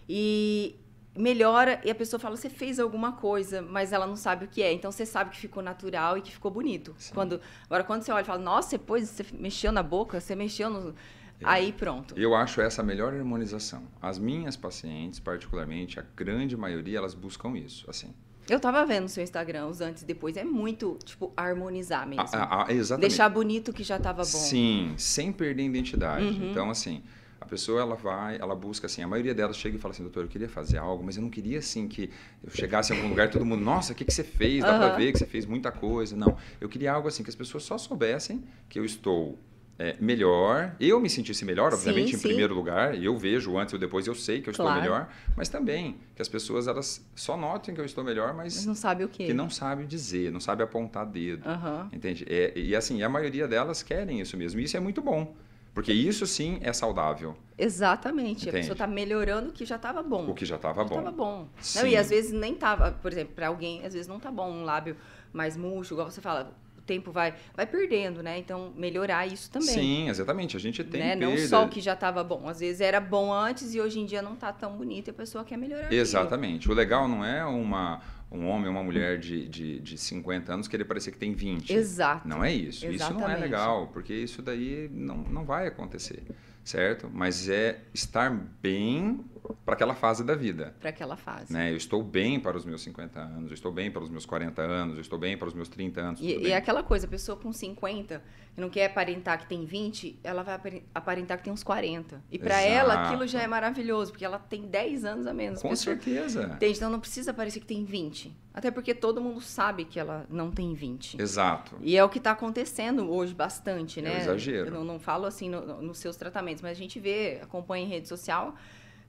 [0.08, 0.76] E
[1.16, 4.62] melhora e a pessoa fala, você fez alguma coisa, mas ela não sabe o que
[4.62, 4.72] é.
[4.72, 6.94] Então você sabe que ficou natural e que ficou bonito.
[7.12, 10.68] Quando, agora, quando você olha e fala, nossa, depois você mexeu na boca, você mexeu
[10.68, 10.94] no.
[11.42, 12.18] Aí pronto.
[12.18, 13.82] Eu acho essa a melhor harmonização.
[14.00, 18.14] As minhas pacientes, particularmente, a grande maioria, elas buscam isso, assim.
[18.48, 20.36] Eu tava vendo no seu Instagram, os antes e depois.
[20.36, 22.24] É muito, tipo, harmonizar mesmo.
[22.32, 23.08] Ah, ah, exatamente.
[23.08, 24.24] Deixar bonito que já tava bom.
[24.24, 26.26] Sim, sem perder a identidade.
[26.26, 26.50] Uhum.
[26.50, 27.02] Então, assim,
[27.44, 30.24] a pessoa, ela vai, ela busca, assim, a maioria delas chega e fala assim, doutor,
[30.24, 32.10] eu queria fazer algo, mas eu não queria, assim, que
[32.42, 34.62] eu chegasse em algum lugar e todo mundo, nossa, o que, que você fez?
[34.62, 34.78] Dá uhum.
[34.78, 36.16] pra ver que você fez muita coisa.
[36.16, 39.38] Não, eu queria algo, assim, que as pessoas só soubessem que eu estou
[39.78, 42.28] é, melhor, eu me sentisse melhor, obviamente, sim, em sim.
[42.28, 44.78] primeiro lugar, eu vejo antes ou depois, eu sei que eu claro.
[44.78, 48.54] estou melhor, mas também que as pessoas elas só notem que eu estou melhor, mas,
[48.54, 49.26] mas não sabe o quê?
[49.26, 51.88] Que não sabe dizer, não sabe apontar dedo, uhum.
[51.92, 52.24] entende?
[52.28, 55.34] É, e assim, a maioria delas querem isso mesmo, e isso é muito bom.
[55.74, 57.36] Porque isso sim é saudável.
[57.58, 58.42] Exatamente.
[58.42, 58.48] Entende?
[58.48, 60.30] A pessoa está melhorando o que já estava bom.
[60.30, 60.98] O que já estava bom.
[60.98, 61.48] Estava bom.
[61.74, 64.50] Não, e às vezes nem estava, por exemplo, para alguém, às vezes não está bom
[64.50, 64.96] um lábio
[65.32, 68.38] mais murcho, igual você fala, tempo vai, vai perdendo, né?
[68.38, 69.68] Então, melhorar isso também.
[69.68, 70.56] Sim, exatamente.
[70.56, 71.16] A gente tem né?
[71.16, 72.48] Não só o que já estava bom.
[72.48, 75.14] Às vezes era bom antes e hoje em dia não está tão bonito e a
[75.14, 75.92] pessoa quer melhorar.
[75.92, 76.58] Exatamente.
[76.58, 76.74] Aquilo.
[76.74, 78.00] O legal não é uma
[78.34, 81.72] um homem ou uma mulher de, de, de 50 anos querer parecer que tem 20.
[81.72, 82.26] Exato.
[82.26, 82.84] Não é isso.
[82.84, 83.20] Exatamente.
[83.20, 86.22] Isso não é legal, porque isso daí não, não vai acontecer,
[86.64, 87.08] certo?
[87.12, 89.24] Mas é estar bem
[89.64, 90.74] para aquela fase da vida.
[90.80, 91.52] Para aquela fase.
[91.52, 91.70] Né?
[91.70, 94.62] Eu estou bem para os meus 50 anos, eu estou bem para os meus 40
[94.62, 96.20] anos, eu estou bem para os meus 30 anos.
[96.20, 98.22] E, é aquela coisa, a pessoa com 50
[98.56, 102.22] e não quer aparentar que tem 20, ela vai aparentar que tem uns 40.
[102.30, 105.60] E para ela aquilo já é maravilhoso, porque ela tem 10 anos a menos.
[105.60, 106.44] Com pessoa, certeza.
[106.44, 106.76] Entende?
[106.76, 108.34] Então não precisa parecer que tem 20.
[108.52, 111.20] Até porque todo mundo sabe que ela não tem 20.
[111.20, 111.76] Exato.
[111.80, 114.12] E é o que está acontecendo hoje bastante, né?
[114.12, 114.68] É um exagero.
[114.68, 117.84] Eu não, não falo assim no, no, nos seus tratamentos, mas a gente vê, acompanha
[117.84, 118.54] em rede social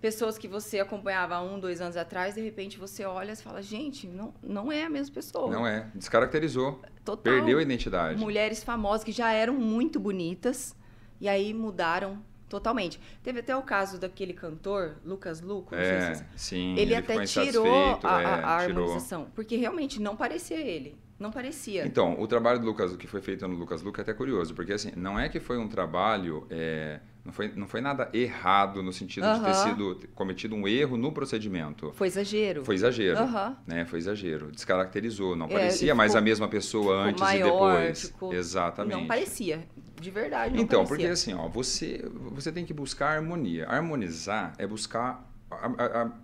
[0.06, 3.60] pessoas que você acompanhava há um, dois anos atrás, de repente você olha e fala,
[3.60, 5.52] gente, não, não é a mesma pessoa.
[5.52, 5.89] Não é.
[5.96, 6.80] Descaracterizou.
[7.04, 7.34] Total.
[7.34, 8.20] Perdeu a identidade.
[8.20, 10.76] Mulheres famosas que já eram muito bonitas
[11.20, 13.02] e aí mudaram totalmente.
[13.24, 15.74] Teve até o caso daquele cantor, Lucas Luco.
[15.74, 16.74] É, se sim.
[16.74, 17.65] Ele, ele até tirou
[18.04, 19.34] a, a, é, a harmonização, tirou.
[19.34, 20.96] porque realmente não parecia ele.
[21.18, 21.88] Não parecia.
[21.88, 24.54] Então, o trabalho do Lucas, o que foi feito no Lucas Luco é até curioso,
[24.54, 28.84] porque assim, não é que foi um trabalho é, não foi, não foi nada errado
[28.84, 31.92] no sentido de ter sido cometido um erro no procedimento.
[31.96, 32.64] Foi exagero.
[32.64, 33.20] Foi exagero.
[33.66, 33.84] Né?
[33.86, 34.52] Foi exagero.
[34.52, 35.36] Descaracterizou.
[35.36, 38.02] Não é, parecia mais a mesma pessoa antes maior, e depois.
[38.10, 38.32] Ficou...
[38.32, 38.96] Exatamente.
[38.96, 39.68] Não parecia.
[40.00, 40.56] De verdade.
[40.56, 40.98] Não então, parecia.
[40.98, 43.68] porque assim, ó, você, você tem que buscar harmonia.
[43.68, 45.28] Harmonizar é buscar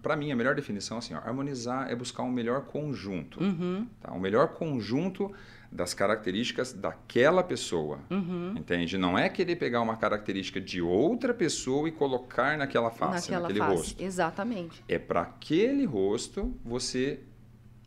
[0.01, 3.41] para mim, a melhor definição assim, ó, harmonizar é buscar um melhor conjunto.
[3.41, 3.87] Uhum.
[4.01, 4.13] Tá?
[4.13, 5.31] Um melhor conjunto
[5.71, 7.99] das características daquela pessoa.
[8.09, 8.55] Uhum.
[8.57, 8.97] Entende?
[8.97, 13.59] Não é querer pegar uma característica de outra pessoa e colocar naquela face, naquela naquele
[13.59, 13.75] face.
[13.75, 14.03] rosto.
[14.03, 14.83] Exatamente.
[14.87, 17.21] É para aquele rosto você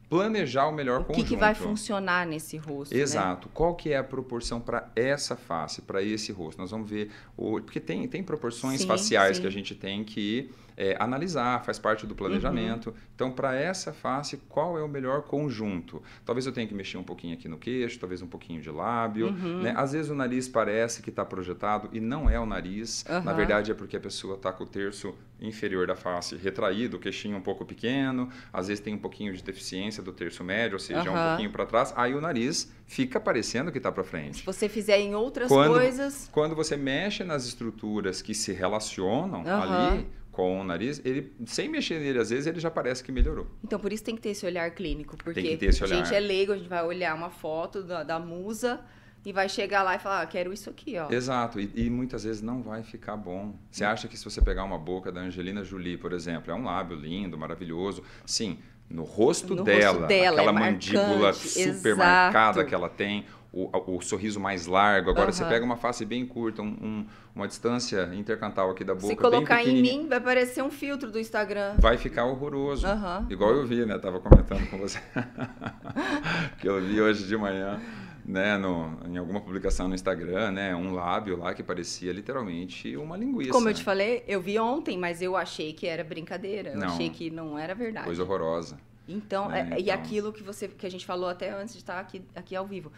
[0.09, 1.27] planejar o melhor o que conjunto.
[1.27, 2.95] O que vai funcionar nesse rosto?
[2.95, 3.01] Né?
[3.01, 3.49] Exato.
[3.49, 3.53] Né?
[3.53, 6.59] Qual que é a proporção para essa face, para esse rosto?
[6.59, 9.43] Nós vamos ver o porque tem tem proporções sim, faciais sim.
[9.43, 12.91] que a gente tem que é, analisar, faz parte do planejamento.
[12.91, 12.97] Uhum.
[13.15, 16.03] Então, para essa face, qual é o melhor conjunto?
[16.25, 19.29] Talvez eu tenha que mexer um pouquinho aqui no queixo, talvez um pouquinho de lábio.
[19.29, 19.63] Uhum.
[19.63, 19.75] Né?
[19.77, 23.05] Às vezes o nariz parece que está projetado e não é o nariz.
[23.09, 23.23] Uhum.
[23.23, 27.01] Na verdade, é porque a pessoa está com o terço inferior da face retraído, o
[27.01, 28.29] queixinho um pouco pequeno.
[28.53, 31.67] Às vezes tem um pouquinho de deficiência do terço médio, ou seja, um pouquinho para
[31.67, 31.93] trás.
[31.97, 34.39] Aí o nariz fica parecendo que está para frente.
[34.39, 36.29] Se você fizer em outras quando, coisas...
[36.33, 42.01] Quando você mexe nas estruturas que se relacionam ali com o nariz, ele sem mexer
[42.01, 43.47] nele, às vezes ele já parece que melhorou.
[43.63, 46.01] Então, por isso tem que ter esse olhar clínico, porque tem que ter esse olhar.
[46.01, 48.81] a gente é leigo, a gente vai olhar uma foto da, da musa
[49.25, 51.11] e vai chegar lá e falar, ah, quero isso aqui, ó.
[51.11, 53.55] Exato, e, e, muitas vezes não vai ficar bom.
[53.71, 56.65] Você acha que se você pegar uma boca da Angelina Jolie, por exemplo, é um
[56.65, 58.59] lábio lindo, maravilhoso, sim,
[58.91, 61.97] no rosto, no dela, rosto dela, aquela é mandíbula super Exato.
[61.97, 65.11] marcada que ela tem, o, o, sorriso mais largo.
[65.11, 65.33] Agora, uhum.
[65.33, 69.07] você pega uma face bem curta, um, um, uma distância intercantal aqui da boca.
[69.07, 71.77] Se colocar em mim, vai parecer um filtro do Instagram.
[71.79, 72.85] Vai ficar horroroso.
[72.87, 73.27] Uhum.
[73.31, 73.97] Igual eu vi, né?
[73.99, 74.99] Tava comentando com você.
[76.59, 77.81] que eu vi hoje de manhã.
[78.27, 83.19] Né, no, em alguma publicação no Instagram, né, um lábio lá que parecia literalmente uma
[83.19, 83.53] linguiça.
[83.53, 86.71] Como eu te falei, eu vi ontem, mas eu achei que era brincadeira.
[86.71, 88.07] Eu não, achei que não era verdade.
[88.07, 88.79] Coisa horrorosa.
[89.07, 89.61] Então, né?
[89.61, 92.23] é, então, e aquilo que você que a gente falou até antes de estar aqui,
[92.35, 92.91] aqui ao vivo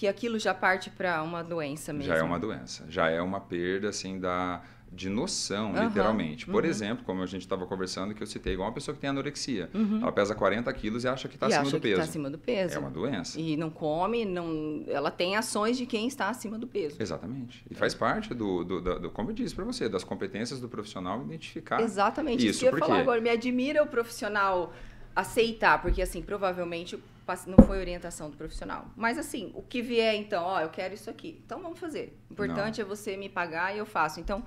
[0.00, 2.08] que aquilo já parte para uma doença mesmo.
[2.10, 6.46] Já é uma doença, já é uma perda assim da de noção, uhum, literalmente.
[6.46, 6.70] Por uhum.
[6.70, 9.68] exemplo, como a gente estava conversando, que eu citei, igual uma pessoa que tem anorexia.
[9.74, 10.00] Uhum.
[10.00, 11.94] Ela pesa 40 quilos e acha que está acima do peso.
[11.94, 12.74] Que tá acima do peso.
[12.74, 13.38] É uma doença.
[13.38, 14.82] E não come, não...
[14.88, 16.96] ela tem ações de quem está acima do peso.
[16.98, 17.62] Exatamente.
[17.70, 20.68] E faz parte do, do, do, do como eu disse para você, das competências do
[20.68, 21.78] profissional identificar.
[21.82, 22.38] Exatamente.
[22.38, 23.20] Isso, isso que eu ia falar agora.
[23.20, 24.72] Me admira o profissional
[25.14, 26.98] aceitar, porque assim, provavelmente
[27.46, 28.86] não foi orientação do profissional.
[28.96, 31.40] Mas assim, o que vier então, ó, eu quero isso aqui.
[31.44, 32.18] Então vamos fazer.
[32.28, 32.86] O importante não.
[32.86, 34.20] é você me pagar e eu faço.
[34.20, 34.44] Então,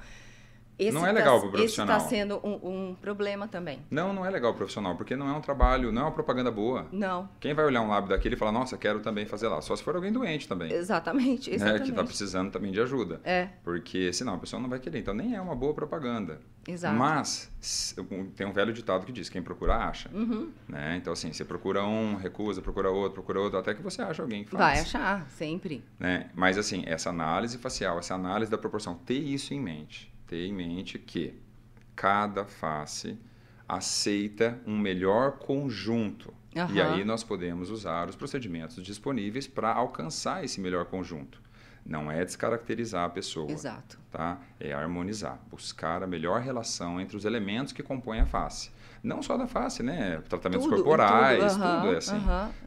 [0.77, 1.97] esse não é legal tá, para o profissional.
[1.97, 3.79] Esse está sendo um, um, problema também.
[3.89, 6.11] Não, não é legal para o profissional, porque não é um trabalho, não é uma
[6.11, 6.87] propaganda boa.
[6.91, 7.29] Não.
[7.39, 9.61] Quem vai olhar um lábio daquele e falar, nossa, quero também fazer lá.
[9.61, 10.71] Só se for alguém doente também.
[10.71, 11.83] Exatamente, né, exatamente.
[11.83, 13.21] que está precisando também de ajuda.
[13.23, 13.49] É.
[13.63, 14.99] Porque senão a pessoa não vai querer.
[14.99, 16.39] Então nem é uma boa propaganda.
[16.67, 16.95] Exato.
[16.95, 17.51] Mas
[18.35, 20.09] tem um velho ditado que diz, quem procura acha.
[20.13, 20.49] Uhum.
[20.67, 20.95] Né?
[20.97, 24.43] Então assim, você procura um, recusa, procura outro, procura outro, até que você acha alguém
[24.43, 24.61] que faz.
[24.61, 25.83] Vai achar, sempre.
[25.99, 26.29] Né?
[26.33, 30.12] Mas assim, essa análise facial, essa análise da proporção, ter isso em mente.
[30.33, 31.39] Ter em mente que
[31.95, 33.19] cada face
[33.69, 36.33] aceita um melhor conjunto.
[36.55, 36.73] Uhum.
[36.73, 41.39] E aí nós podemos usar os procedimentos disponíveis para alcançar esse melhor conjunto.
[41.85, 43.51] Não é descaracterizar a pessoa.
[43.51, 43.99] Exato.
[44.09, 44.41] Tá?
[44.59, 48.71] É harmonizar, buscar a melhor relação entre os elementos que compõem a face.
[49.03, 50.23] Não só da face, né?
[50.29, 52.21] Tratamentos tudo, corporais, tudo, tudo é assim.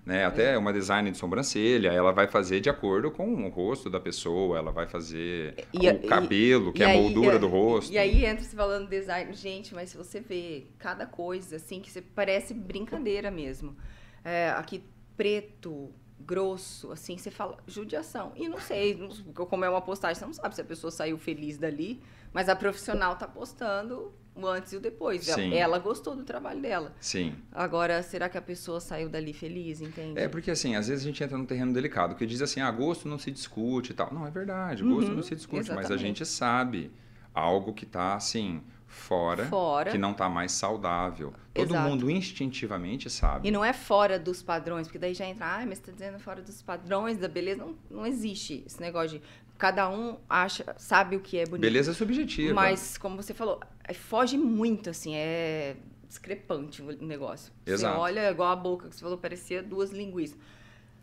[0.05, 0.27] Né?
[0.27, 4.59] Até uma design de sobrancelha, ela vai fazer de acordo com o rosto da pessoa,
[4.59, 7.90] ela vai fazer e, o cabelo, que é a aí, moldura do rosto.
[7.90, 9.33] E aí entra se falando design.
[9.33, 13.75] Gente, mas se você vê cada coisa, assim, que você parece brincadeira mesmo.
[14.22, 14.85] É, aqui,
[15.16, 18.33] preto, grosso, assim, você fala judiação.
[18.37, 21.57] E não sei, como é uma postagem, você não sabe se a pessoa saiu feliz
[21.57, 25.25] dali, mas a profissional tá postando o antes e o depois.
[25.25, 25.55] Sim.
[25.55, 26.94] Ela gostou do trabalho dela.
[27.01, 27.35] Sim.
[27.53, 30.20] Agora, será que a pessoa saiu dali feliz, entende?
[30.20, 32.70] É, porque assim, às vezes a gente entra num terreno delicado, que diz assim, ah,
[32.70, 34.12] gosto não se discute e tal.
[34.12, 35.90] Não, é verdade, gosto uhum, não se discute, exatamente.
[35.90, 36.90] mas a gente sabe
[37.35, 41.33] algo que está assim, fora, fora, que não está mais saudável.
[41.53, 41.88] Todo Exato.
[41.88, 43.49] mundo instintivamente sabe.
[43.49, 46.18] E não é fora dos padrões, porque daí já entra, ah, mas você está dizendo
[46.18, 47.64] fora dos padrões da beleza.
[47.64, 49.25] Não, não existe esse negócio de
[49.59, 51.61] cada um acha, sabe o que é bonito.
[51.61, 52.55] Beleza subjetiva.
[52.55, 55.77] Mas, como você falou, é, foge muito, assim, é
[56.09, 57.53] discrepante o negócio.
[57.64, 57.95] Exato.
[57.95, 60.38] Você olha igual a boca que você falou, parecia duas linguiças.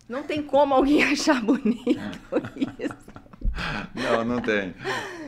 [0.07, 1.83] Não tem como alguém achar bonito
[2.79, 3.22] isso.
[3.95, 4.73] Não, não tem.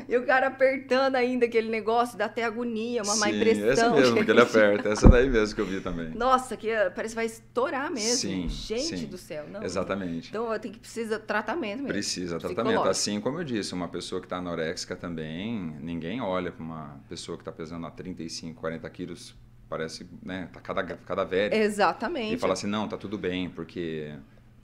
[0.07, 3.69] E o cara apertando ainda aquele negócio, dá até agonia, uma Sim, má impressão.
[3.69, 6.09] essa mesmo que ele aperta, essa daí mesmo que eu vi também.
[6.09, 8.17] Nossa, que parece que vai estourar mesmo.
[8.17, 9.05] Sim, Gente sim.
[9.07, 9.45] do céu.
[9.49, 10.29] Não, Exatamente.
[10.29, 11.87] Então tem que precisa tratamento mesmo.
[11.87, 12.83] Precisa tratamento.
[12.83, 17.37] Assim como eu disse, uma pessoa que está anoréxica também, ninguém olha para uma pessoa
[17.37, 19.35] que está pesando a 35, 40 quilos,
[19.67, 21.53] parece, né, tá cada, cada velho.
[21.53, 22.35] Exatamente.
[22.35, 24.13] E fala assim, não, tá tudo bem, porque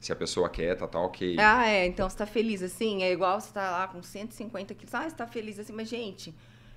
[0.01, 1.37] se a pessoa quer, tá, tá ok.
[1.39, 1.85] Ah, é.
[1.85, 3.03] Então você tá feliz assim.
[3.03, 4.93] É igual você tá lá com 150 quilos.
[4.95, 5.71] Ah, você tá feliz assim.
[5.71, 6.33] Mas, gente,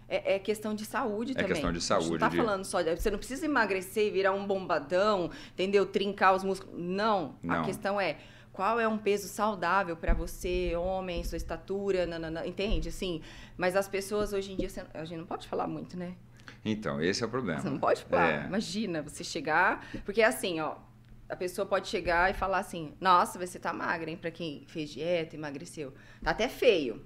[0.07, 1.51] é, é questão de saúde é também.
[1.51, 2.11] É questão de saúde.
[2.11, 2.37] não tá de...
[2.37, 2.83] falando só.
[2.83, 5.87] De, você não precisa emagrecer e virar um bombadão, entendeu?
[5.87, 6.79] Trincar os músculos.
[6.79, 7.35] Não.
[7.43, 7.63] não.
[7.63, 8.19] A questão é.
[8.53, 12.91] Qual é um peso saudável para você, homem, sua estatura, nanana, entende?
[12.91, 13.21] Assim,
[13.57, 16.15] mas as pessoas hoje em dia, a gente não pode falar muito, né?
[16.65, 17.61] Então, esse é o problema.
[17.61, 18.45] Você não pode falar.
[18.45, 18.47] É.
[18.47, 19.85] Imagina, você chegar.
[20.05, 20.77] Porque é assim, ó,
[21.29, 24.17] a pessoa pode chegar e falar assim: Nossa, você tá magra, hein?
[24.17, 25.93] Pra quem fez dieta, emagreceu.
[26.23, 27.05] Tá até feio.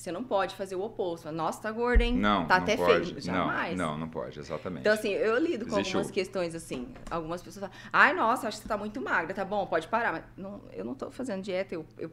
[0.00, 1.30] Você não pode fazer o oposto.
[1.30, 2.16] Nossa, tá gorda, hein?
[2.16, 3.10] Não, tá não até pode.
[3.10, 3.20] feio.
[3.20, 3.76] Jamais.
[3.76, 4.80] Não, não, não pode, exatamente.
[4.80, 6.12] Então, assim, eu lido com Existe algumas o...
[6.12, 6.94] questões assim.
[7.10, 10.12] Algumas pessoas falam, ai, nossa, acho que você tá muito magra, tá bom, pode parar.
[10.12, 12.10] Mas não, eu não tô fazendo dieta, eu, eu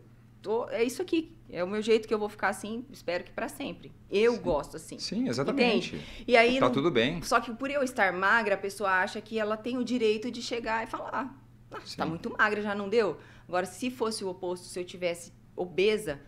[0.47, 1.35] tô, é isso aqui.
[1.49, 3.91] É o meu jeito que eu vou ficar assim, espero que para sempre.
[4.09, 4.41] Eu Sim.
[4.41, 4.97] gosto assim.
[4.97, 5.95] Sim, exatamente.
[5.95, 6.23] Entende?
[6.25, 7.21] E aí tá não, tudo bem.
[7.21, 10.41] Só que por eu estar magra, a pessoa acha que ela tem o direito de
[10.41, 11.09] chegar e falar:
[11.69, 13.17] ah, tá muito magra, já não deu?
[13.45, 16.21] Agora, se fosse o oposto, se eu tivesse obesa,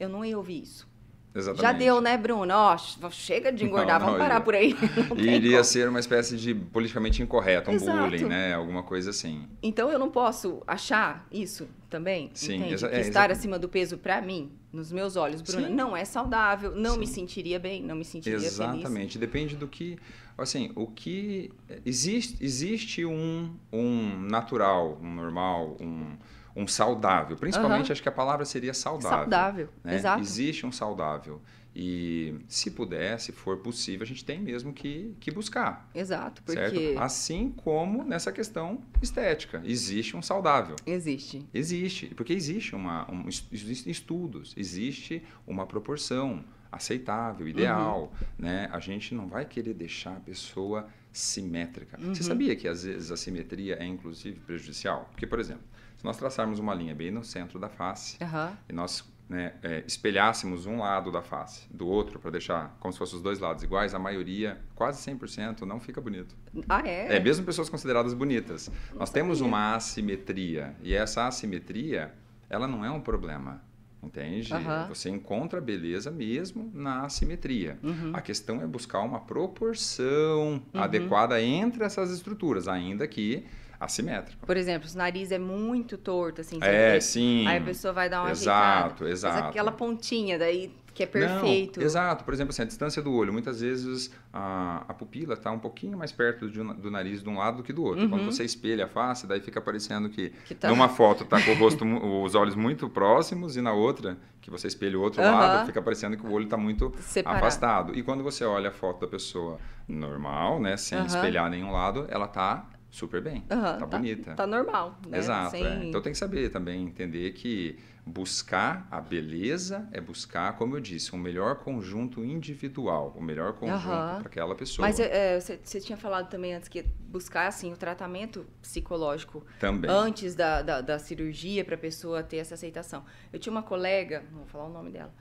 [0.00, 0.88] eu não ia ouvir isso.
[1.36, 1.62] Exatamente.
[1.62, 2.52] Já deu, né, Bruno?
[2.54, 2.78] Ó,
[3.10, 4.74] chega de engordar, não, vamos parar por aí.
[5.16, 5.64] Iria como.
[5.64, 7.98] ser uma espécie de politicamente incorreto, um Exato.
[7.98, 8.54] bullying, né?
[8.54, 9.46] Alguma coisa assim.
[9.62, 12.76] Então eu não posso achar isso também, Sim, entende?
[12.78, 15.74] que é, estar acima do peso para mim, nos meus olhos, Bruno, Sim.
[15.74, 17.00] não é saudável, não Sim.
[17.00, 18.70] me sentiria bem, não me sentiria Exatamente.
[18.70, 18.80] feliz.
[18.80, 19.98] Exatamente, depende do que,
[20.36, 21.52] assim, o que
[21.84, 26.16] existe, existe um um natural, um normal, um
[26.56, 27.36] um saudável.
[27.36, 27.92] Principalmente, uhum.
[27.92, 29.18] acho que a palavra seria saudável.
[29.18, 29.94] Saudável, né?
[29.94, 30.22] exato.
[30.22, 31.40] Existe um saudável.
[31.78, 35.90] E se puder, se for possível, a gente tem mesmo que, que buscar.
[35.94, 36.70] Exato, porque...
[36.70, 36.98] Certo?
[36.98, 39.60] Assim como nessa questão estética.
[39.62, 40.74] Existe um saudável.
[40.86, 41.46] Existe.
[41.52, 42.06] Existe.
[42.14, 46.42] Porque existe uma, um, existem estudos, existe uma proporção
[46.72, 48.10] aceitável, ideal.
[48.20, 48.26] Uhum.
[48.38, 48.70] Né?
[48.72, 52.00] A gente não vai querer deixar a pessoa simétrica.
[52.00, 52.14] Uhum.
[52.14, 55.08] Você sabia que às vezes a simetria é inclusive prejudicial?
[55.12, 55.64] Porque, por exemplo,
[55.96, 58.56] se nós traçarmos uma linha bem no centro da face uhum.
[58.68, 62.98] e nós né, é, espelhássemos um lado da face do outro para deixar como se
[62.98, 66.36] fossem os dois lados iguais, a maioria, quase 100%, não fica bonito.
[66.68, 67.16] Ah, é?
[67.16, 68.68] É, mesmo pessoas consideradas bonitas.
[68.90, 69.22] Não nós sabia.
[69.22, 72.14] temos uma assimetria e essa assimetria,
[72.48, 73.62] ela não é um problema.
[74.02, 74.52] Entende?
[74.52, 74.86] Uhum.
[74.88, 77.76] Você encontra beleza mesmo na assimetria.
[77.82, 78.12] Uhum.
[78.14, 80.80] A questão é buscar uma proporção uhum.
[80.80, 83.44] adequada entre essas estruturas, ainda que
[83.78, 84.46] assimétrico.
[84.46, 86.58] Por exemplo, se o nariz é muito torto, assim.
[86.62, 87.46] É, vê, sim.
[87.46, 89.10] Aí a pessoa vai dar uma Exato, ajeitada.
[89.10, 89.34] exato.
[89.34, 91.78] Mas aquela pontinha daí que é perfeito.
[91.78, 92.24] Não, exato.
[92.24, 93.30] Por exemplo, assim, a distância do olho.
[93.30, 97.36] Muitas vezes a, a pupila está um pouquinho mais perto do, do, nariz de um
[97.36, 98.04] lado do que do outro.
[98.04, 98.08] Uhum.
[98.08, 100.68] Quando você espelha a face, daí fica parecendo que, que tá...
[100.68, 101.84] numa foto está com o rosto,
[102.24, 105.30] os olhos muito próximos e na outra, que você espelha o outro uhum.
[105.30, 107.44] lado, fica parecendo que o olho está muito Separado.
[107.44, 107.94] afastado.
[107.94, 111.04] E quando você olha a foto da pessoa normal, né, sem uhum.
[111.04, 112.64] espelhar nenhum lado, ela está
[112.96, 114.34] super bem, uhum, tá, tá, bonita.
[114.34, 115.18] Tá normal, né?
[115.18, 115.50] Exato.
[115.50, 115.64] Sem...
[115.64, 115.84] É.
[115.84, 121.14] Então tem que saber também entender que buscar a beleza é buscar, como eu disse,
[121.14, 124.20] um melhor conjunto individual, o melhor conjunto uhum.
[124.20, 124.86] para aquela pessoa.
[124.86, 129.90] Mas é, você, você, tinha falado também antes que buscar assim o tratamento psicológico também.
[129.90, 133.04] antes da, da, da cirurgia para a pessoa ter essa aceitação.
[133.30, 135.12] Eu tinha uma colega, não vou falar o nome dela.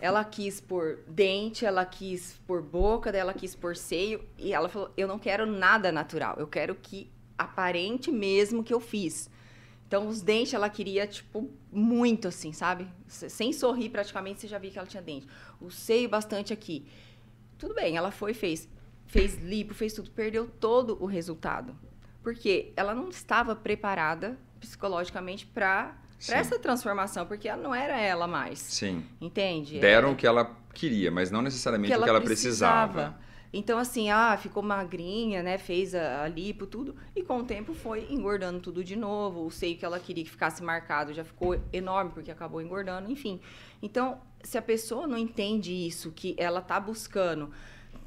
[0.00, 4.90] Ela quis por dente, ela quis por boca, ela quis por seio e ela falou:
[4.96, 9.28] "Eu não quero nada natural, eu quero que aparente mesmo que eu fiz".
[9.86, 12.86] Então, os dentes ela queria, tipo, muito assim, sabe?
[13.08, 15.26] Sem sorrir, praticamente, você já viu que ela tinha dente.
[15.60, 16.86] O seio bastante aqui.
[17.58, 18.68] Tudo bem, ela foi fez.
[19.08, 21.76] Fez lipo, fez tudo, perdeu todo o resultado.
[22.22, 28.58] Porque ela não estava preparada psicologicamente para essa transformação, porque ela não era ela mais.
[28.58, 29.04] Sim.
[29.20, 29.78] Entende?
[29.78, 32.92] Deram é, o que ela queria, mas não necessariamente o que ela precisava.
[32.92, 33.30] precisava.
[33.52, 35.58] Então, assim, ah, ficou magrinha, né?
[35.58, 36.94] Fez a, a, lipo, tudo.
[37.16, 39.44] E com o tempo foi engordando tudo de novo.
[39.44, 43.40] O seio que ela queria que ficasse marcado já ficou enorme, porque acabou engordando, enfim.
[43.82, 47.50] Então, se a pessoa não entende isso, que ela tá buscando.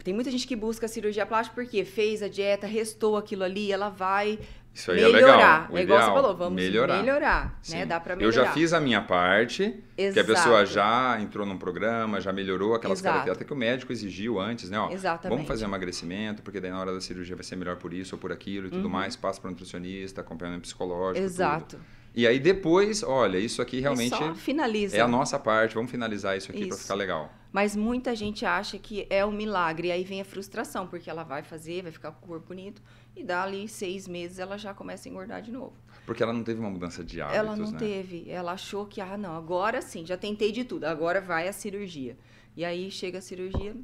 [0.02, 3.89] Tem muita gente que busca cirurgia plástica porque fez a dieta, restou aquilo ali, ela
[3.89, 4.39] vai
[4.73, 5.17] isso aí melhorar.
[5.17, 5.67] é legal.
[5.69, 6.99] O é igual você falou, vamos melhorar.
[6.99, 7.86] melhorar né?
[7.86, 8.36] Dá pra melhorar.
[8.36, 10.13] Eu já fiz a minha parte, Exato.
[10.13, 13.91] que a pessoa já entrou num programa, já melhorou aquelas características, até que o médico
[13.91, 14.79] exigiu antes, né?
[14.79, 15.29] Ó, Exatamente.
[15.29, 18.19] Vamos fazer emagrecimento, porque daí na hora da cirurgia vai ser melhor por isso ou
[18.19, 18.91] por aquilo e tudo uhum.
[18.91, 19.15] mais.
[19.15, 21.23] Passa para o nutricionista, acompanhamento psicológico.
[21.23, 21.77] Exato.
[21.77, 21.86] Tudo.
[22.15, 24.95] E aí depois, olha, isso aqui realmente finaliza.
[24.95, 27.34] é a nossa parte, vamos finalizar isso aqui para ficar legal.
[27.52, 31.23] Mas muita gente acha que é um milagre, e aí vem a frustração, porque ela
[31.23, 32.82] vai fazer, vai ficar com o corpo bonito,
[33.15, 35.73] e dali seis meses ela já começa a engordar de novo.
[36.06, 37.78] Porque ela não teve uma mudança de hábitos, Ela não né?
[37.78, 38.30] teve.
[38.30, 42.17] Ela achou que, ah, não, agora sim, já tentei de tudo, agora vai a cirurgia.
[42.56, 43.76] E aí chega a cirurgia,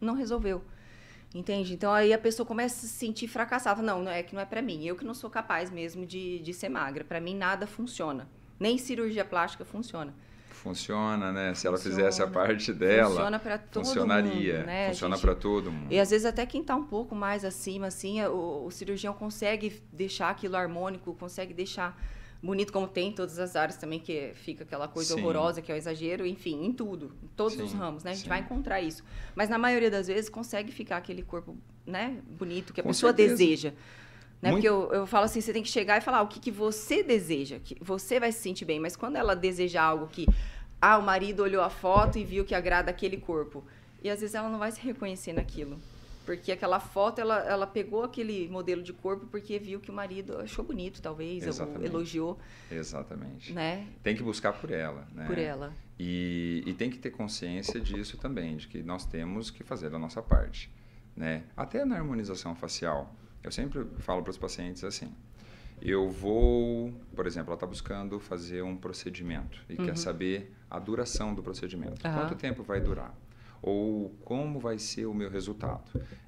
[0.00, 0.62] não resolveu.
[1.34, 1.72] Entende?
[1.72, 3.80] Então aí a pessoa começa a se sentir fracassada.
[3.80, 4.84] Não, não é que não é para mim.
[4.84, 7.04] Eu que não sou capaz mesmo de, de ser magra.
[7.04, 8.28] Para mim nada funciona.
[8.60, 10.14] Nem cirurgia plástica funciona.
[10.50, 11.54] Funciona, né?
[11.54, 14.58] Se ela fizesse a parte dela, funciona para todo funcionaria.
[14.58, 14.88] Mundo, né?
[14.88, 15.92] Funciona para todo mundo.
[15.92, 19.82] E às vezes até quem está um pouco mais acima, assim, o, o cirurgião consegue
[19.92, 22.00] deixar aquilo harmônico, consegue deixar
[22.42, 25.20] bonito como tem em todas as áreas também, que fica aquela coisa sim.
[25.20, 28.10] horrorosa, que é o exagero, enfim, em tudo, em todos sim, os ramos, né?
[28.10, 28.28] A gente sim.
[28.28, 29.04] vai encontrar isso.
[29.34, 33.12] Mas na maioria das vezes consegue ficar aquele corpo, né, bonito que a Com pessoa
[33.12, 33.36] certeza.
[33.36, 33.72] deseja.
[34.40, 34.50] Né?
[34.50, 34.54] Muito...
[34.54, 37.04] Porque eu, eu falo assim, você tem que chegar e falar o que, que você
[37.04, 38.80] deseja, que você vai se sentir bem.
[38.80, 40.26] Mas quando ela deseja algo que,
[40.80, 43.62] ah, o marido olhou a foto e viu que agrada aquele corpo.
[44.02, 45.78] E às vezes ela não vai se reconhecer naquilo.
[46.24, 50.38] Porque aquela foto, ela, ela pegou aquele modelo de corpo porque viu que o marido
[50.38, 51.80] achou bonito, talvez, Exatamente.
[51.80, 52.38] ou elogiou.
[52.70, 53.52] Exatamente.
[53.52, 53.86] Né?
[54.02, 55.06] Tem que buscar por ela.
[55.12, 55.26] Né?
[55.26, 55.72] Por ela.
[55.98, 59.98] E, e tem que ter consciência disso também, de que nós temos que fazer a
[59.98, 60.70] nossa parte.
[61.16, 61.44] Né?
[61.56, 63.14] Até na harmonização facial.
[63.42, 65.12] Eu sempre falo para os pacientes assim,
[65.80, 69.86] eu vou, por exemplo, ela está buscando fazer um procedimento e uhum.
[69.86, 72.06] quer saber a duração do procedimento.
[72.06, 72.14] Uhum.
[72.14, 73.12] Quanto tempo vai durar?
[73.62, 75.82] Ou como vai ser o meu resultado.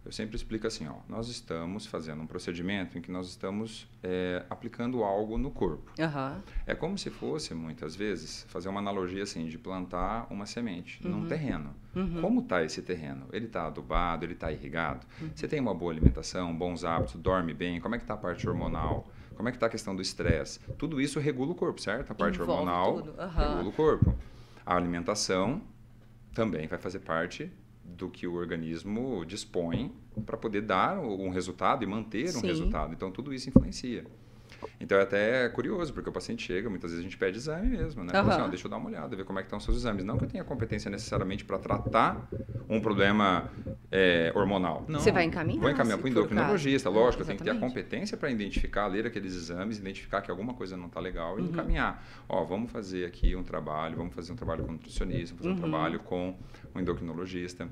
[0.04, 4.44] Eu sempre explico assim, ó, nós estamos fazendo um procedimento em que nós estamos é,
[4.48, 5.90] aplicando algo no corpo.
[5.98, 6.40] Uhum.
[6.66, 11.10] É como se fosse, muitas vezes, fazer uma analogia assim, de plantar uma semente uhum.
[11.10, 11.74] num terreno.
[11.96, 12.20] Uhum.
[12.20, 13.26] Como está esse terreno?
[13.32, 15.06] Ele está adubado, ele está irrigado?
[15.20, 15.30] Uhum.
[15.34, 17.80] Você tem uma boa alimentação, bons hábitos, dorme bem?
[17.80, 19.08] Como é que está a parte hormonal?
[19.34, 20.60] Como é que está a questão do estresse?
[20.78, 22.12] Tudo isso regula o corpo, certo?
[22.12, 24.14] A parte Envolve hormonal regula o corpo.
[24.64, 25.60] A alimentação
[26.34, 27.50] também vai fazer parte
[27.84, 29.94] do que o organismo dispõe
[30.26, 32.46] para poder dar um resultado e manter um Sim.
[32.46, 32.92] resultado.
[32.92, 34.04] Então, tudo isso influencia.
[34.80, 38.04] Então é até curioso, porque o paciente chega, muitas vezes a gente pede exame mesmo,
[38.04, 38.20] né?
[38.20, 38.28] Uhum.
[38.28, 40.04] Assim, deixa eu dar uma olhada, ver como é que estão os seus exames.
[40.04, 42.28] Não que eu tenha competência necessariamente para tratar
[42.68, 43.50] um problema
[43.90, 44.84] é, hormonal.
[44.88, 45.00] Não.
[45.00, 45.60] Você vai encaminhar?
[45.60, 47.22] Vou encaminhar para o endocrinologista, lógico.
[47.22, 50.76] eu tenho que ter a competência para identificar, ler aqueles exames, identificar que alguma coisa
[50.76, 51.48] não está legal e uhum.
[51.48, 52.04] encaminhar.
[52.28, 55.56] Ó, vamos fazer aqui um trabalho, vamos fazer um trabalho com nutricionista, vamos fazer uhum.
[55.56, 56.36] um trabalho com
[56.74, 57.68] um endocrinologista.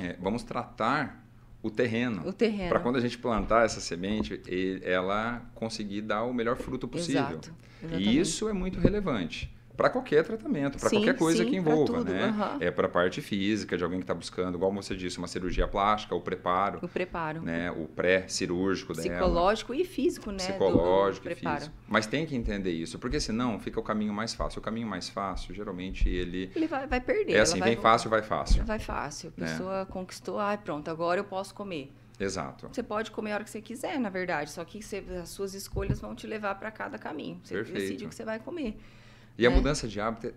[0.00, 1.25] É, vamos tratar
[1.62, 2.26] o terreno.
[2.26, 2.68] O terreno.
[2.68, 4.40] Para quando a gente plantar essa semente,
[4.82, 7.22] ela conseguir dar o melhor fruto possível.
[7.22, 7.54] Exato,
[7.98, 12.28] e isso é muito relevante para qualquer tratamento, para qualquer coisa sim, que envolva, né?
[12.28, 12.58] Uhum.
[12.60, 15.68] É para a parte física de alguém que está buscando, igual você disse, uma cirurgia
[15.68, 16.78] plástica, o preparo.
[16.82, 17.42] O preparo.
[17.42, 17.70] Né?
[17.70, 19.08] O pré-cirúrgico dela.
[19.08, 20.38] Psicológico e físico, né?
[20.38, 21.74] Psicológico do, do e físico.
[21.86, 24.60] Mas tem que entender isso, porque senão fica o caminho mais fácil.
[24.60, 26.50] O caminho mais fácil, geralmente, ele...
[26.54, 27.34] Ele vai, vai perder.
[27.34, 28.64] É assim, vem fácil, vai fácil.
[28.64, 29.32] Vai fácil.
[29.36, 29.46] A né?
[29.48, 29.84] pessoa é.
[29.84, 31.92] conquistou, ai pronto, agora eu posso comer.
[32.18, 32.68] Exato.
[32.72, 35.54] Você pode comer a hora que você quiser, na verdade, só que você, as suas
[35.54, 37.38] escolhas vão te levar para cada caminho.
[37.44, 37.78] Você Perfeito.
[37.78, 38.78] decide o que você vai comer.
[39.38, 39.48] E é.
[39.48, 40.32] a mudança de hábito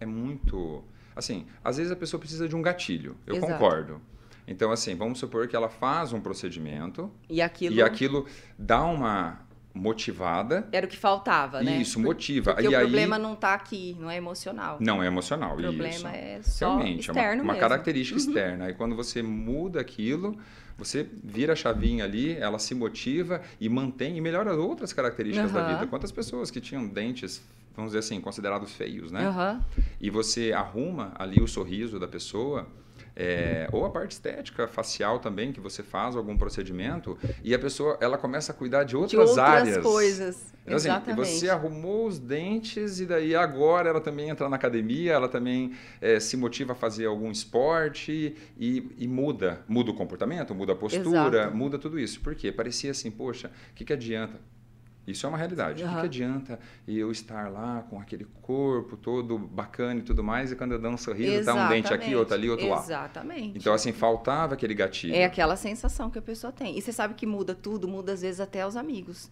[0.00, 0.84] é muito.
[1.14, 3.52] Assim, às vezes a pessoa precisa de um gatilho, eu Exato.
[3.52, 4.00] concordo.
[4.46, 8.26] Então, assim, vamos supor que ela faz um procedimento e aquilo, e aquilo
[8.58, 9.40] dá uma
[9.74, 10.68] motivada.
[10.70, 11.78] Era o que faltava, né?
[11.78, 12.54] Isso, motiva.
[12.54, 12.84] Porque e o aí...
[12.84, 14.78] problema não está aqui, não é emocional.
[14.80, 16.06] Não é emocional, O problema isso.
[16.06, 17.60] é só Realmente, externo é uma, uma mesmo.
[17.68, 18.66] característica externa.
[18.66, 20.38] Aí quando você muda aquilo,
[20.78, 25.60] você vira a chavinha ali, ela se motiva e mantém e melhora outras características da
[25.60, 25.74] Aham.
[25.74, 25.86] vida.
[25.88, 27.42] Quantas pessoas que tinham dentes,
[27.74, 29.26] vamos dizer assim, considerados feios, né?
[29.26, 29.64] Aham.
[30.00, 32.68] E você arruma ali o sorriso da pessoa,
[33.16, 37.96] é, ou a parte estética, facial também, que você faz algum procedimento, e a pessoa
[38.00, 39.78] ela começa a cuidar de De outras, outras áreas.
[39.78, 40.54] coisas.
[40.64, 41.28] Então, assim, Exatamente.
[41.28, 46.18] você arrumou os dentes e daí agora ela também entra na academia, ela também eh,
[46.18, 49.62] se motiva a fazer algum esporte e, e muda.
[49.68, 51.56] Muda o comportamento, muda a postura, Exato.
[51.56, 52.20] muda tudo isso.
[52.20, 52.50] Por quê?
[52.50, 54.40] Parecia assim, poxa, o que, que adianta?
[55.06, 55.82] Isso é uma realidade.
[55.82, 56.00] O que, Aham.
[56.00, 60.72] que adianta eu estar lá com aquele corpo todo bacana e tudo mais, e quando
[60.72, 62.16] eu dou um sorriso, tá um dente aqui, Exatamente.
[62.16, 62.78] outro ali, outro lá.
[62.78, 63.58] Exatamente.
[63.58, 65.14] Então, assim, faltava aquele gatilho.
[65.14, 66.78] É aquela sensação que a pessoa tem.
[66.78, 69.30] E você sabe que muda tudo, muda às vezes até os amigos.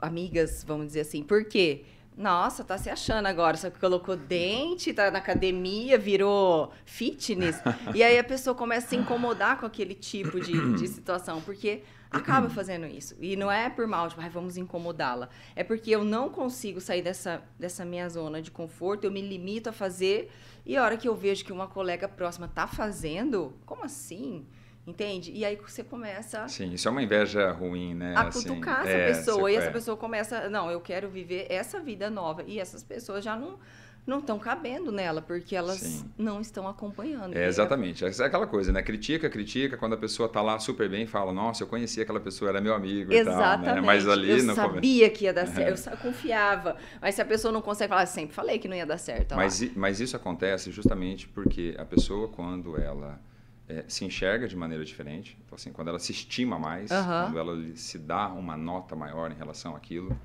[0.00, 1.22] Amigas, vamos dizer assim.
[1.22, 1.84] Por quê?
[2.16, 3.56] Nossa, tá se achando agora.
[3.56, 7.60] Só que colocou dente, tá na academia, virou fitness.
[7.94, 11.40] e aí a pessoa começa a se incomodar com aquele tipo de, de situação.
[11.40, 13.16] Porque acaba fazendo isso.
[13.20, 15.28] E não é por mal, tipo, ai, vamos incomodá-la.
[15.54, 19.68] É porque eu não consigo sair dessa, dessa minha zona de conforto, eu me limito
[19.68, 20.30] a fazer.
[20.64, 24.46] E a hora que eu vejo que uma colega próxima tá fazendo, como assim?
[24.86, 25.30] Entende?
[25.32, 28.14] E aí você começa Sim, isso é uma inveja ruim, né?
[28.16, 29.52] a Assim, cutucar essa é, pessoa.
[29.52, 29.70] E essa é.
[29.70, 32.42] pessoa começa, não, eu quero viver essa vida nova.
[32.46, 33.58] E essas pessoas já não
[34.06, 36.10] não estão cabendo nela, porque elas Sim.
[36.16, 37.36] não estão acompanhando.
[37.36, 38.04] É, exatamente.
[38.04, 38.80] É aquela coisa, né?
[38.82, 42.48] Critica, critica, quando a pessoa tá lá super bem, fala, nossa, eu conheci aquela pessoa,
[42.48, 43.74] era meu amigo e tal, Exatamente.
[43.74, 43.80] né?
[43.82, 46.76] Mas ali eu começo- sabia que ia dar certo, eu confiava.
[47.02, 49.36] Mas se a pessoa não consegue falar, sempre falei que não ia dar certo.
[49.36, 53.20] Mas, mas isso acontece justamente porque a pessoa, quando ela
[53.68, 57.54] é, se enxerga de maneira diferente, então, assim, quando ela se estima mais, quando ela
[57.74, 60.18] se dá uma nota maior em relação àquilo,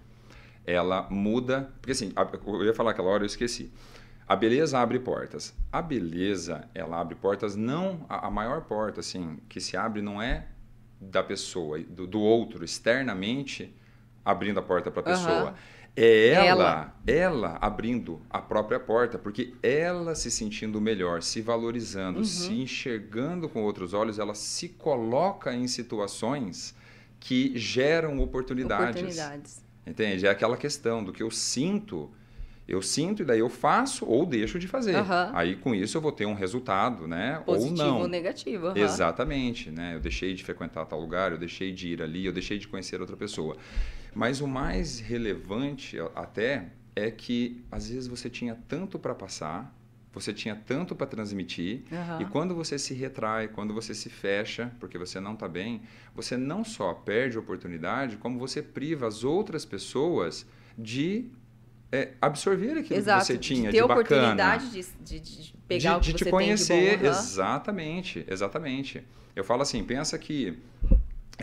[0.65, 1.71] ela muda.
[1.81, 2.13] Porque assim,
[2.47, 3.71] eu ia falar aquela hora, eu esqueci.
[4.27, 5.53] A beleza abre portas.
[5.71, 10.21] A beleza, ela abre portas, não a, a maior porta assim que se abre não
[10.21, 10.47] é
[10.99, 13.75] da pessoa, do, do outro externamente
[14.23, 15.53] abrindo a porta para a pessoa.
[15.95, 16.93] É ela, Ela.
[17.05, 22.23] ela abrindo a própria porta, porque ela se sentindo melhor, se valorizando, Uhum.
[22.23, 26.75] se enxergando com outros olhos, ela se coloca em situações
[27.19, 29.01] que geram oportunidades.
[29.01, 29.62] Oportunidades.
[29.85, 30.25] Entende?
[30.25, 32.09] É aquela questão do que eu sinto,
[32.67, 34.95] eu sinto e daí eu faço ou deixo de fazer.
[34.95, 35.31] Aham.
[35.33, 37.41] Aí com isso eu vou ter um resultado, né?
[37.45, 38.07] Positivo ou ou não.
[38.07, 38.67] negativo.
[38.67, 38.79] aham.
[38.79, 39.95] Exatamente, né?
[39.95, 43.01] Eu deixei de frequentar tal lugar, eu deixei de ir ali, eu deixei de conhecer
[43.01, 43.57] outra pessoa.
[44.15, 49.75] Mas o mais relevante até é que às vezes você tinha tanto para passar,
[50.13, 52.21] você tinha tanto para transmitir, Aham.
[52.21, 55.81] e quando você se retrai, quando você se fecha, porque você não está bem,
[56.15, 60.45] você não só perde a oportunidade, como você priva as outras pessoas
[60.77, 61.25] de
[61.91, 63.19] é, absorver aquilo Exato.
[63.21, 66.05] que você tinha de ter de, bacana oportunidade de, de- de pegar de, o que
[66.13, 67.09] de você te conhecer, tem de bom.
[67.09, 67.09] aham.
[67.19, 69.03] exatamente, exatamente.
[69.35, 70.57] Eu falo assim, pensa que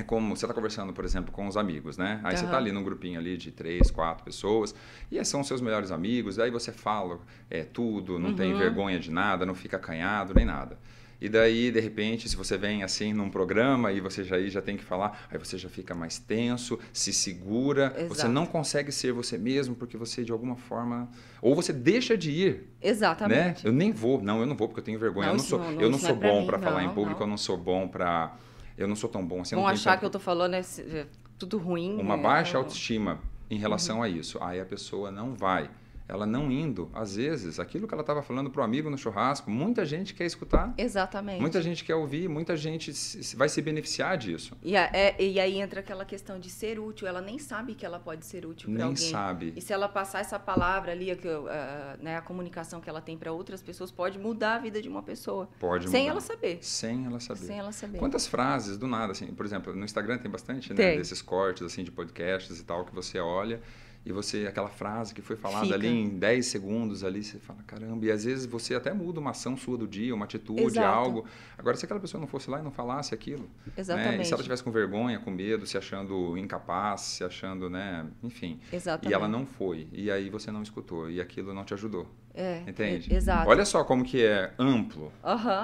[0.00, 2.20] é como você está conversando, por exemplo, com os amigos, né?
[2.24, 4.74] Aí você está ali num grupinho ali de três, quatro pessoas
[5.10, 6.38] e são seus melhores amigos.
[6.38, 7.20] Aí você fala
[7.50, 8.58] é, tudo, não tem Uhum.
[8.58, 10.78] vergonha de nada, não fica acanhado nem nada.
[11.22, 14.62] E daí, de repente, se você vem assim num programa e você já, aí já
[14.62, 18.32] tem que falar, aí você já fica mais tenso, se segura, você Exato.
[18.32, 21.10] não consegue ser você mesmo porque você de alguma forma
[21.42, 22.88] ou você deixa de ir né?
[22.88, 23.66] Exatamente.
[23.66, 25.26] Eu nem vou, não, eu não vou porque eu tenho vergonha.
[25.26, 26.58] Não, eu não sou, não- não- eu não isso sou não é pra bom para
[26.58, 27.26] falar em não, público, não.
[27.26, 28.34] eu não sou bom para
[28.76, 29.54] eu não sou tão bom assim.
[29.54, 31.06] Vão achar tanto- que eu tô falando é, é
[31.38, 32.00] tudo ruim.
[32.00, 33.18] uma é, baixa autoestima
[33.50, 34.02] em relação Uhum.
[34.02, 34.38] a isso.
[34.42, 35.68] Aí a pessoa não vai.
[36.10, 39.84] Ela não indo, às vezes, aquilo que ela estava falando pro amigo no churrasco, muita
[39.86, 41.40] gente quer escutar, Exatamente.
[41.40, 44.56] muita gente quer ouvir, muita gente se- vai se beneficiar disso.
[44.62, 47.06] E, a- é- e aí entra aquela questão de ser útil.
[47.06, 49.10] Ela nem sabe que ela pode ser útil para Nem alguém.
[49.10, 49.52] sabe.
[49.56, 53.16] E se ela passar essa palavra ali, eu, ah, né, a comunicação que ela tem
[53.16, 55.48] para outras pessoas, pode mudar a vida de uma pessoa.
[55.60, 56.10] Pode sem mudar.
[56.12, 56.58] ela saber.
[56.60, 57.40] Sem ela saber.
[57.46, 57.98] Sem ela saber.
[57.98, 60.98] Quantas frases do nada, assim, por exemplo, no Instagram tem bastante, né, Tem.
[60.98, 63.60] desses cortes, assim, de podcasts e tal, que você olha
[64.04, 65.74] e você, aquela frase que foi falada Fica.
[65.76, 69.30] ali em 10 segundos ali, você fala, caramba, e às vezes você até muda uma
[69.32, 70.86] ação sua do dia, uma atitude, Exato.
[70.86, 71.24] algo.
[71.58, 74.22] Agora, se aquela pessoa não fosse lá e não falasse aquilo, né, Exatamente.
[74.22, 78.58] e se ela tivesse com vergonha, com medo, se achando incapaz, se achando, né, enfim,
[78.72, 79.10] Exatamente.
[79.10, 82.62] e ela não foi, e aí você não escutou, e aquilo não te ajudou, É,
[82.66, 83.12] entende?
[83.12, 83.50] é- exato.
[83.50, 85.12] Olha só como que é amplo,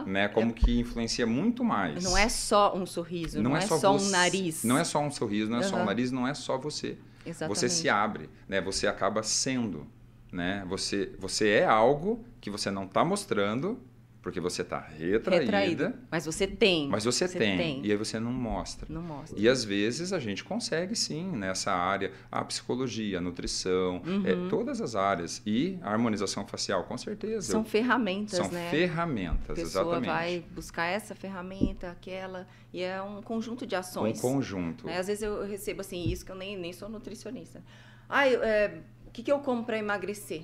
[0.07, 2.05] né, como que influencia muito mais.
[2.05, 4.63] Não é só um sorriso, não, é, só, um você- nariz.
[4.63, 6.99] Não é só um sorriso, não é só um nariz, não é só você.
[7.27, 7.59] Exatamente.
[7.59, 8.61] Você se abre, né?
[8.61, 9.87] Você acaba sendo,
[10.33, 10.65] né?
[10.69, 13.81] Você, você é algo que você não está mostrando
[14.27, 15.45] Porque você está retraída.
[15.45, 15.95] Retraído.
[16.11, 16.89] Mas você tem.
[16.89, 18.85] Mas você, você tem, tem, E aí você não mostra.
[18.93, 19.39] Não mostra.
[19.39, 24.47] E às vezes a gente consegue sim nessa área, a psicologia, a nutrição, é, uhum.
[24.47, 25.41] é, todas as áreas.
[25.47, 27.53] E a harmonização facial, com certeza.
[27.53, 28.69] São ferramentas, São né?
[28.69, 30.11] ferramentas, a pessoa exatamente.
[30.11, 34.19] vai buscar essa ferramenta, aquela, e é um conjunto de ações.
[34.19, 34.87] Um conjunto.
[34.87, 34.99] Né?
[34.99, 37.63] Às vezes eu recebo assim, isso que eu nem, nem sou nutricionista.
[38.09, 40.43] Ah, é, o que, que eu como para emagrecer?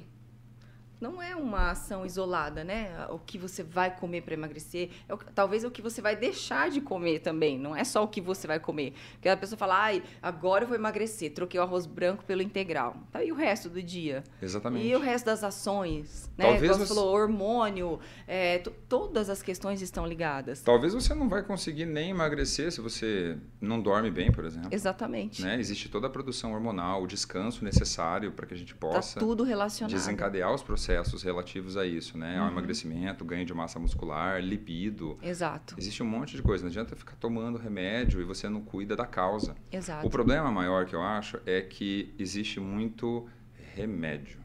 [1.02, 3.06] Não é uma ação isolada, né?
[3.10, 6.14] O que você vai comer para emagrecer, é o, talvez é o que você vai
[6.14, 8.94] deixar de comer também, não é só o que você vai comer.
[9.14, 12.96] Porque a pessoa fala, ai, agora eu vou emagrecer, troquei o arroz branco pelo integral.
[13.10, 14.22] Tá, e o resto do dia?
[14.40, 14.86] Exatamente.
[14.86, 16.44] E o resto das ações, né?
[16.52, 17.98] Talvez você falou, hormônio,
[18.28, 20.62] é, todas as questões estão ligadas.
[20.62, 24.68] Talvez você não vai conseguir nem emagrecer se você não dorme bem, por exemplo.
[24.70, 25.42] Exatamente.
[25.42, 25.58] Né?
[25.58, 29.18] Existe toda a produção hormonal, o descanso necessário para que a gente tá possa...
[29.18, 29.90] Tá tudo relacionado.
[29.90, 32.38] Desencadear os processos processos relativos a isso, né?
[32.38, 32.52] Ao uhum.
[32.52, 35.18] emagrecimento, ganho de massa muscular, lipido.
[35.22, 35.74] Exato.
[35.78, 36.62] Existe um monte de coisa.
[36.62, 39.54] Não adianta ficar tomando remédio e você não cuida da causa.
[39.70, 40.06] Exato.
[40.06, 43.26] O problema maior que eu acho é que existe muito
[43.74, 44.40] remédio.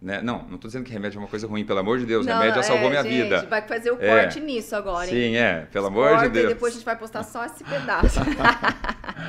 [0.00, 0.22] Né?
[0.22, 2.24] Não, não estou dizendo que remédio é uma coisa ruim, pelo amor de Deus.
[2.24, 3.46] Não, remédio já salvou é, minha gente, vida.
[3.46, 4.06] Vai fazer o é.
[4.06, 4.42] corte é.
[4.42, 5.32] nisso agora, hein?
[5.32, 6.44] Sim, é, pelo amor de Deus.
[6.44, 8.20] E depois a gente vai postar só esse pedaço.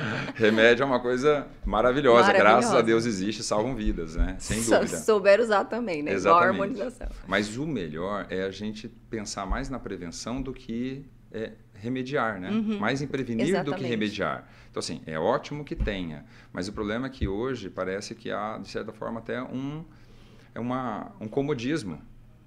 [0.34, 2.26] remédio é uma coisa maravilhosa.
[2.26, 2.32] maravilhosa.
[2.32, 4.36] Graças a Deus existe, salvam vidas, né?
[4.38, 4.98] Sem dúvida.
[4.98, 6.12] Souber usar também, né?
[6.12, 6.54] Exatamente.
[6.54, 7.08] Igual a harmonização.
[7.26, 12.50] Mas o melhor é a gente pensar mais na prevenção do que é, remediar, né?
[12.50, 12.78] Uhum.
[12.78, 13.76] Mais em prevenir Exatamente.
[13.76, 14.48] do que remediar.
[14.70, 18.58] Então, assim, é ótimo que tenha, mas o problema é que hoje parece que há,
[18.58, 19.84] de certa forma, até um
[20.54, 22.00] é uma, um comodismo.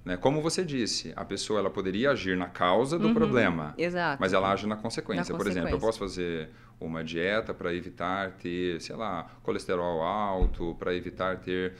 [0.03, 0.17] Né?
[0.17, 4.17] Como você disse, a pessoa ela poderia agir na causa do uhum, problema, exato.
[4.19, 5.31] mas ela age na consequência.
[5.31, 6.49] na Por exemplo, eu posso fazer
[6.85, 11.73] uma dieta para evitar ter, sei lá, colesterol alto, para evitar ter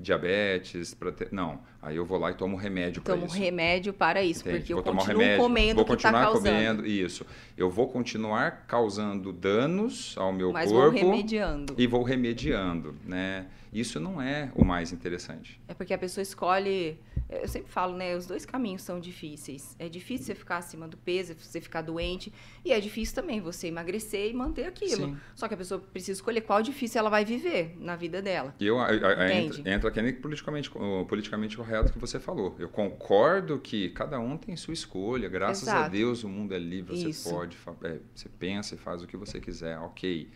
[0.00, 1.28] diabetes, para ter...
[1.32, 3.26] Não, aí eu vou lá e tomo remédio para isso.
[3.26, 4.58] Tomo remédio para isso, Entende?
[4.58, 6.44] porque vou eu continuo remédio, comendo vou que está causando.
[6.44, 7.26] comendo, isso.
[7.56, 10.92] Eu vou continuar causando danos ao meu mas corpo.
[10.92, 11.74] Mas vou remediando.
[11.78, 13.46] E vou remediando, né?
[13.72, 15.60] Isso não é o mais interessante.
[15.68, 16.98] É porque a pessoa escolhe.
[17.28, 18.16] Eu sempre falo, né?
[18.16, 19.76] Os dois caminhos são difíceis.
[19.78, 22.32] É difícil você ficar acima do peso, você ficar doente.
[22.64, 25.08] E é difícil também você emagrecer e manter aquilo.
[25.08, 25.16] Sim.
[25.34, 28.54] Só que a pessoa precisa escolher qual difícil ela vai viver na vida dela.
[28.58, 30.70] E eu, entra, entra aquele politicamente,
[31.06, 32.56] politicamente correto que você falou.
[32.58, 35.28] Eu concordo que cada um tem sua escolha.
[35.28, 35.84] Graças Exato.
[35.84, 36.96] a Deus o mundo é livre.
[36.96, 37.28] Você Isso.
[37.28, 39.78] pode, é, você pensa e faz o que você quiser.
[39.78, 40.30] Ok.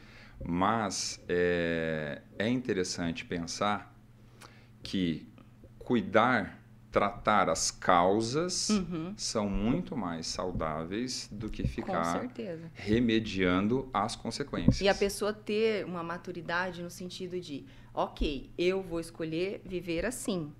[0.45, 3.95] Mas é, é interessante pensar
[4.83, 5.27] que
[5.79, 6.62] cuidar,
[6.93, 9.15] tratar as causas uhum.
[9.17, 12.29] são muito mais saudáveis do que ficar
[12.75, 14.83] remediando as consequências.
[14.83, 17.65] E a pessoa ter uma maturidade no sentido de,
[17.95, 20.53] ok, eu vou escolher viver assim.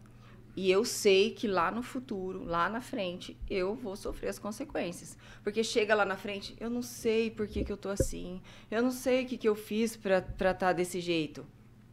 [0.57, 5.17] E eu sei que lá no futuro, lá na frente, eu vou sofrer as consequências.
[5.45, 8.83] Porque chega lá na frente, eu não sei por que, que eu tô assim, eu
[8.83, 11.47] não sei o que, que eu fiz para estar tá desse jeito.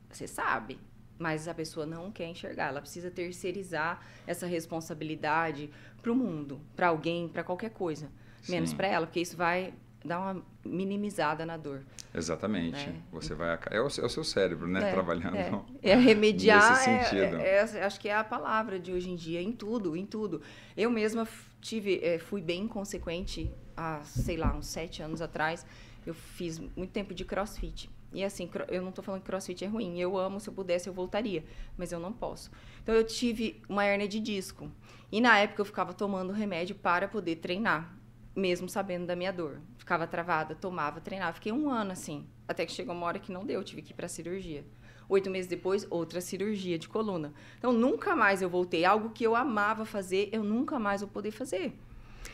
[0.10, 0.80] Você sabe,
[1.20, 2.70] mas a pessoa não quer enxergar.
[2.70, 5.70] Ela precisa terceirizar essa responsabilidade
[6.02, 8.10] para o mundo, para alguém, para qualquer coisa.
[8.48, 11.84] Menos para ela, porque isso vai dá uma minimizada na dor.
[12.14, 12.88] Exatamente.
[12.88, 13.02] Né?
[13.12, 15.36] Você vai é o, é o, seu cérebro, né, é, trabalhando.
[15.36, 16.72] É, é remediar.
[16.72, 17.36] Nesse é, sentido.
[17.38, 20.42] É, é, acho que é a palavra de hoje em dia em tudo, em tudo.
[20.76, 21.28] Eu mesma
[21.62, 25.66] tive, fui bem consequente há, sei lá, uns sete anos atrás.
[26.06, 27.90] Eu fiz muito tempo de CrossFit.
[28.12, 30.00] E assim, eu não estou falando que crossfit é ruim.
[30.00, 31.44] Eu amo, se eu pudesse, eu voltaria.
[31.78, 32.50] Mas eu não posso.
[32.82, 34.72] Então, eu tive uma hernia de disco.
[35.12, 38.00] E na época, eu ficava tomando remédio para poder treinar
[38.36, 39.60] mesmo sabendo da minha dor.
[39.78, 41.34] Ficava travada, tomava, treinava.
[41.34, 43.96] Fiquei um ano assim, até que chegou uma hora que não deu, tive que ir
[43.96, 44.66] para cirurgia.
[45.08, 47.34] Oito meses depois, outra cirurgia de coluna.
[47.58, 48.86] Então, nunca mais eu voltei.
[48.86, 51.74] Algo que eu amava fazer, eu nunca mais vou poder fazer.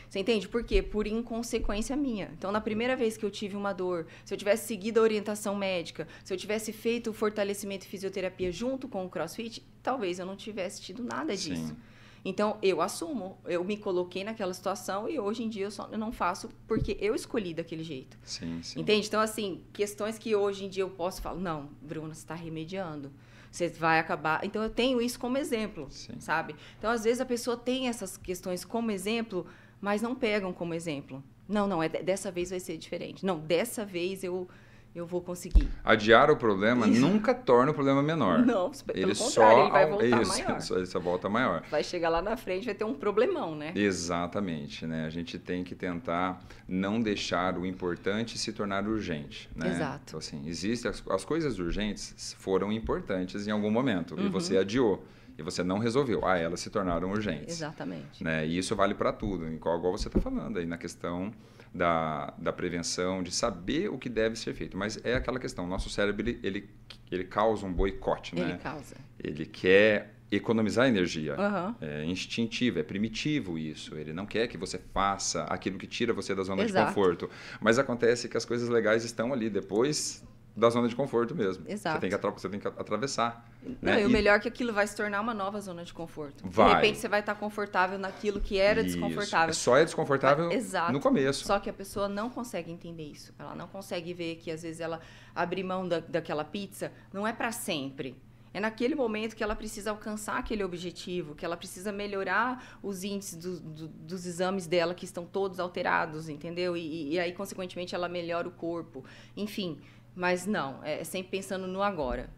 [0.08, 0.48] Você entende?
[0.48, 0.82] Por quê?
[0.82, 2.30] Por inconsequência minha.
[2.36, 5.54] Então, na primeira vez que eu tive uma dor, se eu tivesse seguido a orientação
[5.54, 10.26] médica, se eu tivesse feito o fortalecimento e fisioterapia junto com o crossfit, talvez eu
[10.26, 11.68] não tivesse tido nada disso.
[11.68, 11.76] Sim.
[12.24, 15.98] Então, eu assumo, eu me coloquei naquela situação e hoje em dia eu só eu
[15.98, 18.18] não faço porque eu escolhi daquele jeito.
[18.24, 18.80] Sim, sim.
[18.80, 19.06] Entende?
[19.06, 23.12] Então, assim, questões que hoje em dia eu posso falar, não, Bruna, você está remediando.
[23.48, 24.44] Você vai acabar.
[24.44, 26.18] Então, eu tenho isso como exemplo, sim.
[26.18, 26.56] sabe?
[26.76, 29.46] Então, às vezes a pessoa tem essas questões como exemplo,
[29.80, 31.22] mas não pegam como exemplo.
[31.48, 33.24] Não, não, é dessa vez vai ser diferente.
[33.24, 34.48] Não, dessa vez eu
[34.96, 35.68] eu vou conseguir.
[35.84, 37.00] Adiar o problema isso.
[37.00, 38.38] nunca torna o problema menor.
[38.38, 40.60] Não, pelo ele contrário, ele vai voltar isso, maior.
[40.60, 41.62] Só, ele só volta maior.
[41.70, 43.72] Vai chegar lá na frente, vai ter um problemão, né?
[43.74, 45.04] Exatamente, né?
[45.04, 49.68] A gente tem que tentar não deixar o importante se tornar urgente, né?
[49.68, 50.02] Exato.
[50.06, 54.26] Então, assim, existem as, as coisas urgentes foram importantes em algum momento uhum.
[54.26, 55.04] e você adiou.
[55.38, 56.24] E você não resolveu.
[56.24, 57.54] Ah, elas se tornaram urgentes.
[57.54, 58.22] Exatamente.
[58.22, 58.46] Né?
[58.46, 61.32] E isso vale para tudo, igual, igual você está falando aí na questão
[61.74, 64.76] da, da prevenção, de saber o que deve ser feito.
[64.76, 66.70] Mas é aquela questão, nosso cérebro, ele, ele,
[67.10, 68.42] ele causa um boicote, né?
[68.42, 68.96] Ele causa.
[69.22, 71.36] Ele quer economizar energia.
[71.38, 71.74] Uhum.
[71.80, 73.94] É instintivo, é primitivo isso.
[73.96, 76.88] Ele não quer que você faça aquilo que tira você da zona Exato.
[76.88, 77.30] de conforto.
[77.60, 80.24] Mas acontece que as coisas legais estão ali depois
[80.56, 81.64] da zona de conforto mesmo.
[81.68, 81.96] Exato.
[81.96, 83.46] Você tem que, atra você tem que atravessar.
[83.62, 84.02] Não, né?
[84.02, 86.42] e o melhor é que aquilo vai se tornar uma nova zona de conforto.
[86.48, 86.68] Vai.
[86.68, 88.98] De repente você vai estar confortável naquilo que era Isso.
[88.98, 89.52] desconfortável.
[89.54, 90.92] Só é desconfortável Exato.
[90.92, 91.44] no começo.
[91.44, 93.34] Só que a pessoa não consegue entender isso.
[93.38, 95.00] Ela não consegue ver que às vezes ela
[95.34, 98.16] abrir mão da, daquela pizza não é para sempre.
[98.56, 103.36] É naquele momento que ela precisa alcançar aquele objetivo, que ela precisa melhorar os índices
[103.36, 106.74] do, do, dos exames dela que estão todos alterados, entendeu?
[106.74, 109.04] E, e aí, consequentemente, ela melhora o corpo.
[109.36, 109.78] Enfim,
[110.16, 112.30] mas não, é sempre pensando no agora.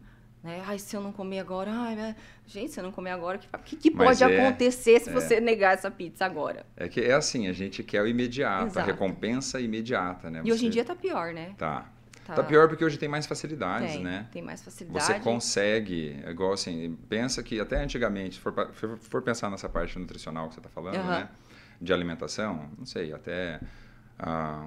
[0.43, 0.61] Né?
[0.65, 2.15] Ai, se eu não comer agora, ai, né?
[2.45, 5.13] gente, se eu não comer agora, o que, que, pode é, acontecer se é.
[5.13, 6.65] você negar essa pizza agora?
[6.77, 8.79] É que é assim, a gente quer o imediato, Exato.
[8.79, 10.41] a recompensa imediata, né?
[10.45, 11.55] E hoje em Você- dia tá pior, né?
[11.57, 11.89] Tá.
[12.35, 14.27] Tá pior porque hoje tem mais facilidades, tem, né?
[14.31, 15.03] Tem mais facilidade.
[15.03, 18.53] Você consegue, é igual assim, pensa que até antigamente, se for,
[18.99, 21.27] for, pensar nessa parte nutricional que você está falando, né?
[21.81, 23.59] De alimentação, não sei, até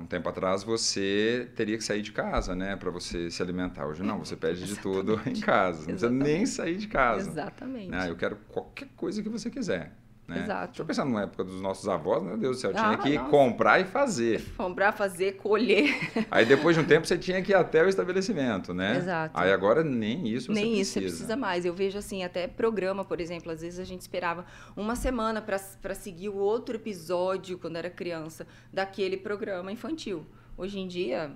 [0.00, 2.74] um tempo atrás você teria que sair de casa, né?
[2.76, 3.86] Para você se alimentar.
[3.86, 5.80] Hoje não, você pede de tudo em casa.
[5.80, 7.28] Não precisa nem sair de casa.
[7.30, 7.90] Exatamente.
[7.90, 8.08] né?
[8.08, 9.92] Eu quero qualquer coisa que você quiser.
[10.32, 10.42] Né?
[10.42, 10.66] Exato.
[10.68, 13.14] Deixa eu pensar numa época dos nossos avós, meu Deus do céu, tinha Ah, que
[13.16, 13.30] nossa.
[13.30, 14.42] comprar e fazer.
[14.56, 15.94] Comprar, fazer, colher.
[16.30, 18.96] Aí depois de um tempo você tinha que ir até o estabelecimento, né?
[18.96, 19.38] Exato.
[19.38, 20.80] Aí agora nem isso você Nem precisa.
[20.80, 21.64] isso, você precisa mais.
[21.64, 24.44] Eu vejo assim, até programa, por exemplo, às vezes a gente esperava
[24.76, 30.24] uma semana para seguir o outro episódio, quando era criança, daquele programa infantil.
[30.56, 31.32] Hoje em dia,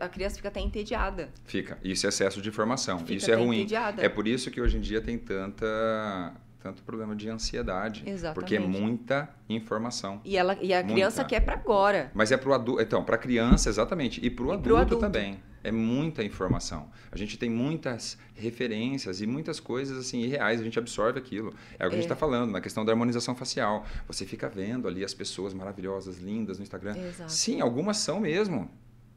[0.00, 1.30] a criança fica até entediada.
[1.44, 1.78] Fica.
[1.82, 2.98] Isso é excesso de informação.
[2.98, 3.58] Fica isso é ruim.
[3.60, 4.02] entediada.
[4.04, 6.32] É por isso que hoje em dia tem tanta
[6.66, 8.34] tanto problema de ansiedade, Exatamente.
[8.34, 10.20] porque é muita informação.
[10.24, 10.92] E, ela, e a Muita.
[10.92, 12.10] criança quer para agora.
[12.12, 14.98] Mas é para o adulto, então, para a criança exatamente, e para o adulto, adulto.
[14.98, 15.38] também.
[15.62, 16.88] É muita informação.
[17.10, 21.52] A gente tem muitas referências e muitas coisas assim irreais, a gente absorve aquilo.
[21.78, 22.00] É o que a gente É.
[22.00, 23.84] está falando na questão da harmonização facial.
[24.08, 26.96] Você fica vendo ali as pessoas maravilhosas, lindas no Instagram.
[26.96, 27.32] Exato.
[27.32, 28.68] Sim, algumas são mesmo.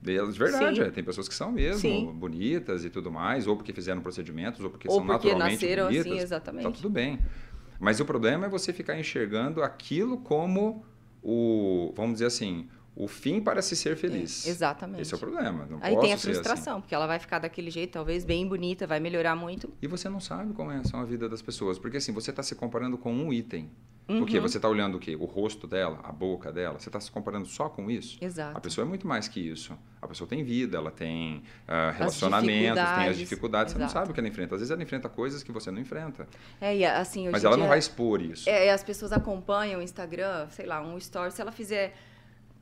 [0.02, 2.06] Delas, verdade, é, tem pessoas que são mesmo Sim.
[2.14, 5.88] bonitas e tudo mais, ou porque fizeram procedimentos, ou porque Ou são porque naturalmente nasceram
[5.88, 6.24] assim, bonitas.
[6.24, 6.64] exatamente.
[6.64, 7.20] Tá tudo bem.
[7.80, 10.86] Mas o problema é você ficar enxergando aquilo como
[11.22, 14.46] o, vamos dizer assim, o fim para se ser feliz.
[14.46, 15.02] É, exatamente.
[15.02, 15.66] Esse é o problema.
[15.70, 16.34] Não Aí tem a ser assim.
[16.34, 19.70] frustração, porque ela vai ficar daquele jeito, talvez bem bonita, vai melhorar muito.
[19.82, 22.56] E você não sabe como é a vida das pessoas, porque assim, você está se
[22.56, 23.70] comparando com um item.
[24.10, 24.24] Uhum.
[24.24, 24.40] O quê?
[24.40, 25.16] Você está olhando o quê?
[25.16, 26.80] O rosto dela, a boca dela.
[26.80, 28.18] Você está se comparando só com isso?
[28.20, 28.58] Exato.
[28.58, 29.78] A pessoa é muito mais que isso.
[30.02, 33.20] A pessoa tem vida, ela tem ah, relacionamentos, tem as dificuldades.
[33.20, 33.74] dificuldades.
[33.74, 34.00] Você não Exato.
[34.00, 34.56] sabe o que ela enfrenta.
[34.56, 36.28] Às vezes ela enfrenta coisas que você não enfrenta.
[36.60, 38.50] É, e assim, Mas ela dia, não vai expor isso.
[38.50, 41.32] É, as pessoas acompanham o Instagram, sei lá, um story.
[41.32, 41.96] Se ela fizer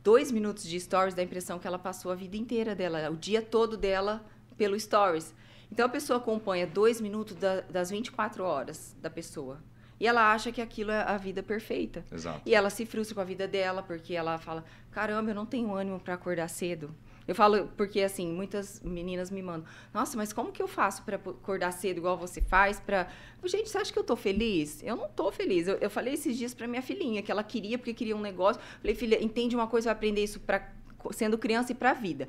[0.04, 3.16] dois minutos de stories, dá a impressão que ela passou a vida inteira dela, o
[3.16, 4.24] dia todo dela
[4.58, 5.34] pelo stories.
[5.72, 9.62] Então a pessoa acompanha dois minutos da- das 24 horas da pessoa.
[10.00, 12.06] E ela acha que aquilo é a vida perfeita.
[12.12, 12.42] Exato.
[12.46, 15.74] E ela se frustra com a vida dela, porque ela fala: caramba, eu não tenho
[15.74, 16.94] ânimo para acordar cedo.
[17.28, 21.18] Eu falo, porque assim, muitas meninas me mandam: nossa, mas como que eu faço para
[21.18, 22.80] acordar cedo igual você faz?
[22.80, 23.08] Pra...
[23.46, 24.82] Gente, você acha que eu tô feliz?
[24.84, 25.68] Eu não tô feliz.
[25.68, 28.62] Eu, eu falei esses dias para minha filhinha que ela queria, porque queria um negócio.
[28.80, 30.70] Falei, filha, entende uma coisa, vai aprender isso pra,
[31.12, 32.28] sendo criança e para a vida.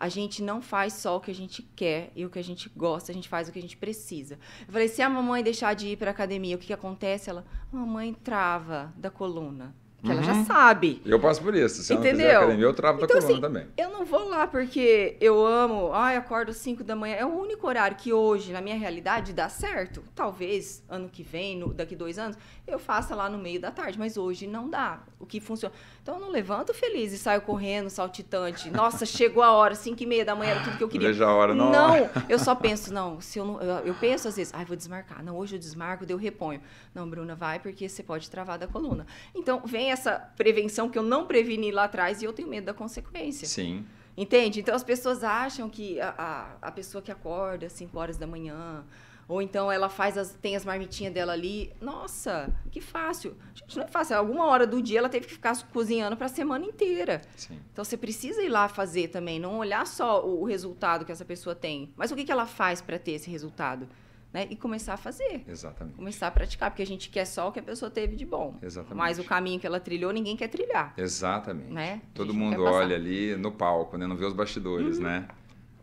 [0.00, 2.70] A gente não faz só o que a gente quer e o que a gente
[2.74, 4.38] gosta, a gente faz o que a gente precisa.
[4.66, 7.28] Eu falei, se a mamãe deixar de ir para academia, o que, que acontece?
[7.28, 9.74] Ela, mamãe trava da coluna.
[10.02, 10.46] Que ela já Uhum.
[10.46, 11.02] sabe.
[11.04, 11.82] Eu passo por isso.
[11.82, 12.38] Se eu não Entendeu?
[12.38, 13.66] academia, eu travo da Então, coluna assim, também.
[13.76, 17.16] Eu não vou lá porque eu amo, ai, acordo 5 da manhã.
[17.16, 20.02] É o único horário que hoje, na minha realidade, dá certo.
[20.14, 23.98] Talvez ano que vem, no- daqui dois anos, eu faça lá no meio da tarde,
[23.98, 25.02] mas hoje não dá.
[25.18, 25.74] O que funciona.
[26.10, 28.68] Então eu não levanto feliz e saio correndo, saltitante.
[28.68, 31.06] Nossa, chegou a hora, 5 e meia da manhã, era tudo que eu queria.
[31.06, 31.70] Veja a hora, não.
[31.70, 33.62] Não, eu só penso, não, se eu não.
[33.62, 35.22] Eu, eu penso às vezes, ai, vou desmarcar.
[35.22, 36.60] Não, hoje eu desmarco, daí eu reponho.
[36.92, 39.06] Não, Bruna, vai, porque você pode travar da coluna.
[39.32, 42.74] Então, vem essa prevenção que eu não preveni lá atrás e eu tenho medo da
[42.74, 43.46] consequência.
[43.46, 43.86] Sim.
[44.16, 44.58] Entende?
[44.58, 48.26] Então as pessoas acham que a, a, a pessoa que acorda às 5 horas da
[48.26, 48.84] manhã,
[49.30, 51.72] ou então ela faz as, tem as marmitinhas dela ali.
[51.80, 53.36] Nossa, que fácil.
[53.54, 54.16] Gente, não é fácil.
[54.16, 57.22] Alguma hora do dia ela teve que ficar cozinhando para a semana inteira.
[57.36, 57.56] Sim.
[57.72, 61.24] Então você precisa ir lá fazer também, não olhar só o, o resultado que essa
[61.24, 63.86] pessoa tem, mas o que, que ela faz para ter esse resultado,
[64.32, 64.48] né?
[64.50, 65.94] E começar a fazer, Exatamente.
[65.94, 68.56] começar a praticar, porque a gente quer só o que a pessoa teve de bom.
[68.60, 68.98] Exatamente.
[68.98, 70.92] Mas o caminho que ela trilhou, ninguém quer trilhar.
[70.96, 71.72] Exatamente.
[71.72, 72.02] Né?
[72.14, 74.08] Todo mundo olha ali no palco, né?
[74.08, 75.28] Não vê os bastidores, né?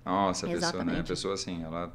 [0.04, 0.78] Nossa, a pessoa, né?
[0.80, 1.08] A Exatamente.
[1.08, 1.94] pessoa assim, ela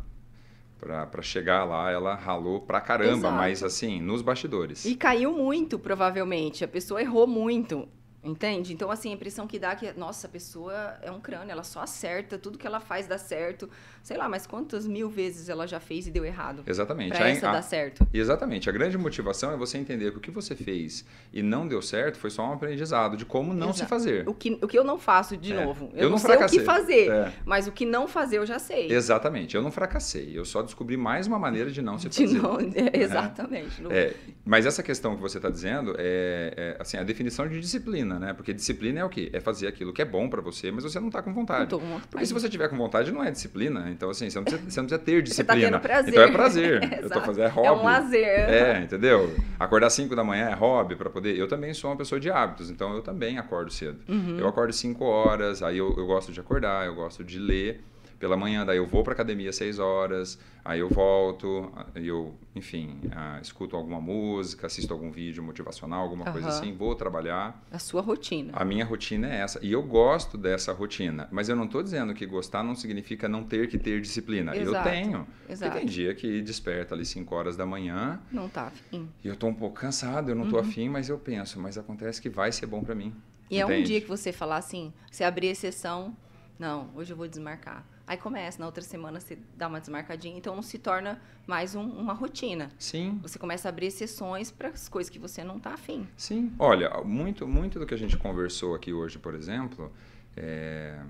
[0.83, 3.35] para chegar lá, ela ralou pra caramba, Exato.
[3.37, 4.85] mas assim, nos bastidores.
[4.85, 6.65] E caiu muito, provavelmente.
[6.65, 7.89] A pessoa errou muito.
[8.25, 8.73] Entende?
[8.73, 11.65] Então, assim, a impressão que dá é que, nossa, a pessoa é um crânio, ela
[11.65, 13.69] só acerta, tudo que ela faz dá certo.
[14.03, 16.63] Sei lá, mas quantas mil vezes ela já fez e deu errado?
[16.67, 17.17] Exatamente.
[17.17, 18.07] Pra essa a, dar certo.
[18.13, 18.69] Exatamente.
[18.69, 22.19] A grande motivação é você entender que o que você fez e não deu certo
[22.19, 23.79] foi só um aprendizado de como não Exato.
[23.79, 24.29] se fazer.
[24.29, 25.65] O que, o que eu não faço, de é.
[25.65, 25.91] novo.
[25.93, 26.59] Eu, eu não, não sei fracassei.
[26.59, 27.33] o que fazer, é.
[27.45, 28.91] mas o que não fazer eu já sei.
[28.91, 29.57] Exatamente.
[29.57, 30.37] Eu não fracassei.
[30.37, 32.39] Eu só descobri mais uma maneira de não se de fazer.
[32.39, 33.83] Não, é, exatamente.
[33.91, 34.15] É.
[34.45, 38.33] Mas essa questão que você está dizendo é, é assim, a definição de disciplina, né?
[38.33, 39.31] Porque disciplina disciplina é o quê?
[39.33, 41.71] É fazer aquilo que é bom para você, mas você não está com vontade.
[41.71, 41.81] Tô.
[42.11, 43.91] Porque se você tiver com vontade, não é disciplina.
[43.91, 45.73] Então, assim, você não precisa, você não precisa ter disciplina.
[45.73, 46.13] Tá prazer.
[46.13, 46.83] Então é prazer.
[46.83, 47.69] é, eu tô fazendo é hobby.
[47.69, 48.25] É um lazer.
[48.25, 49.35] É, entendeu?
[49.59, 51.37] Acordar 5 da manhã é hobby para poder.
[51.37, 53.99] Eu também sou uma pessoa de hábitos, então eu também acordo cedo.
[54.09, 54.39] Uhum.
[54.39, 57.83] Eu acordo 5 horas, aí eu, eu gosto de acordar, eu gosto de ler
[58.23, 63.01] pela manhã, daí eu vou para academia às 6 horas, aí eu volto, eu, enfim,
[63.07, 66.33] uh, escuto alguma música, assisto algum vídeo motivacional, alguma uhum.
[66.33, 67.61] coisa assim, vou trabalhar.
[67.69, 68.53] A sua rotina.
[68.55, 69.59] A minha rotina é essa.
[69.61, 73.43] E eu gosto dessa rotina, mas eu não estou dizendo que gostar não significa não
[73.43, 74.57] ter que ter disciplina.
[74.57, 74.89] Exato.
[74.89, 75.27] Eu tenho.
[75.49, 75.73] Exato.
[75.73, 78.21] Porque tem dia que desperta ali 5 horas da manhã.
[78.31, 79.09] Não tá afim.
[79.25, 80.69] E eu estou um pouco cansado, eu não estou uhum.
[80.69, 83.13] afim, mas eu penso, mas acontece que vai ser bom para mim.
[83.51, 83.73] E Entende?
[83.73, 86.17] é um dia que você falar assim, você abrir exceção,
[86.57, 90.55] não, hoje eu vou desmarcar Aí começa, na outra semana você dá uma desmarcadinha, então
[90.55, 92.71] não se torna mais um, uma rotina.
[92.79, 93.19] Sim.
[93.23, 96.07] Você começa a abrir exceções para as coisas que você não está afim.
[96.17, 96.53] Sim.
[96.59, 99.93] Olha, muito, muito do que a gente conversou aqui hoje, por exemplo,
[100.37, 101.01] é,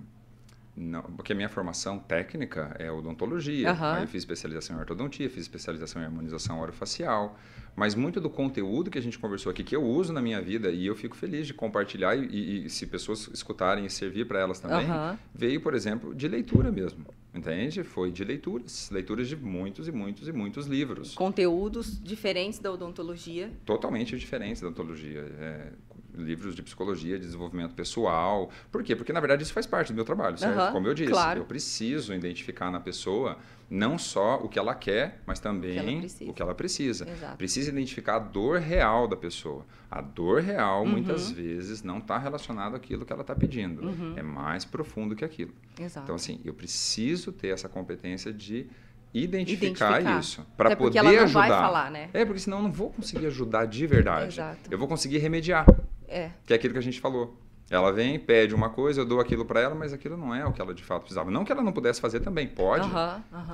[0.76, 3.72] não, porque a minha formação técnica é odontologia.
[3.72, 3.84] Uhum.
[3.84, 7.38] Aí eu fiz especialização em ortodontia, fiz especialização em harmonização orofacial.
[7.74, 10.70] Mas muito do conteúdo que a gente conversou aqui, que eu uso na minha vida,
[10.70, 14.60] e eu fico feliz de compartilhar, e, e se pessoas escutarem e servir para elas
[14.60, 15.16] também, uhum.
[15.34, 17.04] veio, por exemplo, de leitura mesmo.
[17.34, 17.82] Entende?
[17.82, 18.90] Foi de leituras.
[18.90, 21.14] Leituras de muitos e muitos e muitos livros.
[21.14, 23.50] Conteúdos diferentes da odontologia.
[23.64, 25.20] Totalmente diferentes da odontologia.
[25.38, 25.72] É,
[26.14, 28.50] livros de psicologia, de desenvolvimento pessoal.
[28.70, 28.94] Por quê?
[28.94, 30.58] Porque, na verdade, isso faz parte do meu trabalho, certo?
[30.58, 31.40] Uhum, Como eu disse, claro.
[31.40, 33.38] eu preciso identificar na pessoa
[33.70, 37.06] não só o que ela quer, mas também o que ela precisa.
[37.38, 39.64] Precisa identificar a dor real da pessoa.
[39.90, 40.90] A dor real, uhum.
[40.90, 43.86] muitas vezes, não está relacionada àquilo que ela está pedindo.
[43.86, 44.14] Uhum.
[44.16, 45.52] É mais profundo que aquilo.
[45.80, 46.04] Exato.
[46.04, 48.66] Então, assim, eu preciso ter essa competência de
[49.14, 50.20] identificar, identificar.
[50.20, 51.48] isso para poder ela não ajudar.
[51.48, 52.10] Vai falar, né?
[52.12, 54.34] É porque senão eu não vou conseguir ajudar de verdade.
[54.34, 54.70] Exato.
[54.70, 55.66] Eu vou conseguir remediar.
[56.08, 56.30] É.
[56.46, 57.36] Que é aquilo que a gente falou.
[57.70, 60.52] Ela vem, pede uma coisa, eu dou aquilo para ela, mas aquilo não é o
[60.52, 61.30] que ela de fato precisava.
[61.30, 62.86] Não que ela não pudesse fazer também, pode.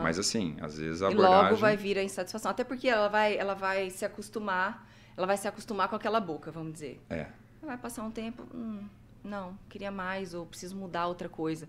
[0.02, 1.38] Mas assim, às vezes a abordagem...
[1.38, 2.50] E logo vai vir a insatisfação.
[2.50, 6.50] Até porque ela vai, ela vai se acostumar, ela vai se acostumar com aquela boca,
[6.50, 7.00] vamos dizer.
[7.08, 7.26] É.
[7.62, 8.80] Vai passar um tempo, hum,
[9.22, 11.68] não, queria mais, ou preciso mudar outra coisa.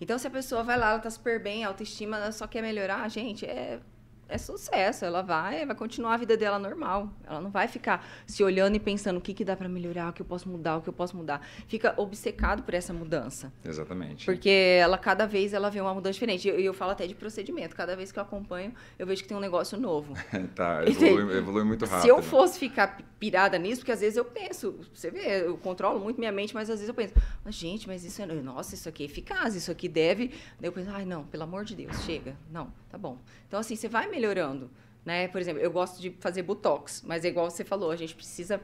[0.00, 3.08] Então, se a pessoa vai lá, ela tá super bem, autoestima, ela só quer melhorar,
[3.08, 3.80] gente, é
[4.28, 5.04] é sucesso.
[5.04, 7.10] Ela vai, vai continuar a vida dela normal.
[7.26, 10.12] Ela não vai ficar se olhando e pensando o que, que dá para melhorar, o
[10.12, 11.46] que eu posso mudar, o que eu posso mudar.
[11.66, 13.52] Fica obcecado por essa mudança.
[13.64, 14.24] Exatamente.
[14.24, 16.46] Porque ela cada vez ela vê uma mudança diferente.
[16.46, 17.74] E eu, eu, falo até de procedimento.
[17.74, 20.14] Cada vez que eu acompanho, eu vejo que tem um negócio novo.
[20.54, 22.02] tá, evolui, evolui, muito rápido.
[22.02, 25.98] Se eu fosse ficar pirada nisso, porque às vezes eu penso, você vê, eu controlo
[25.98, 27.14] muito minha mente, mas às vezes eu penso,
[27.44, 30.28] mas, gente, mas isso é, nossa, isso aqui é eficaz, isso aqui deve.
[30.60, 32.36] Daí eu penso, ai, não, pelo amor de Deus, chega.
[32.50, 33.18] Não, tá bom.
[33.46, 34.70] Então, assim, você vai melhorando.
[35.04, 35.28] Né?
[35.28, 38.60] Por exemplo, eu gosto de fazer botox, mas é igual você falou, a gente precisa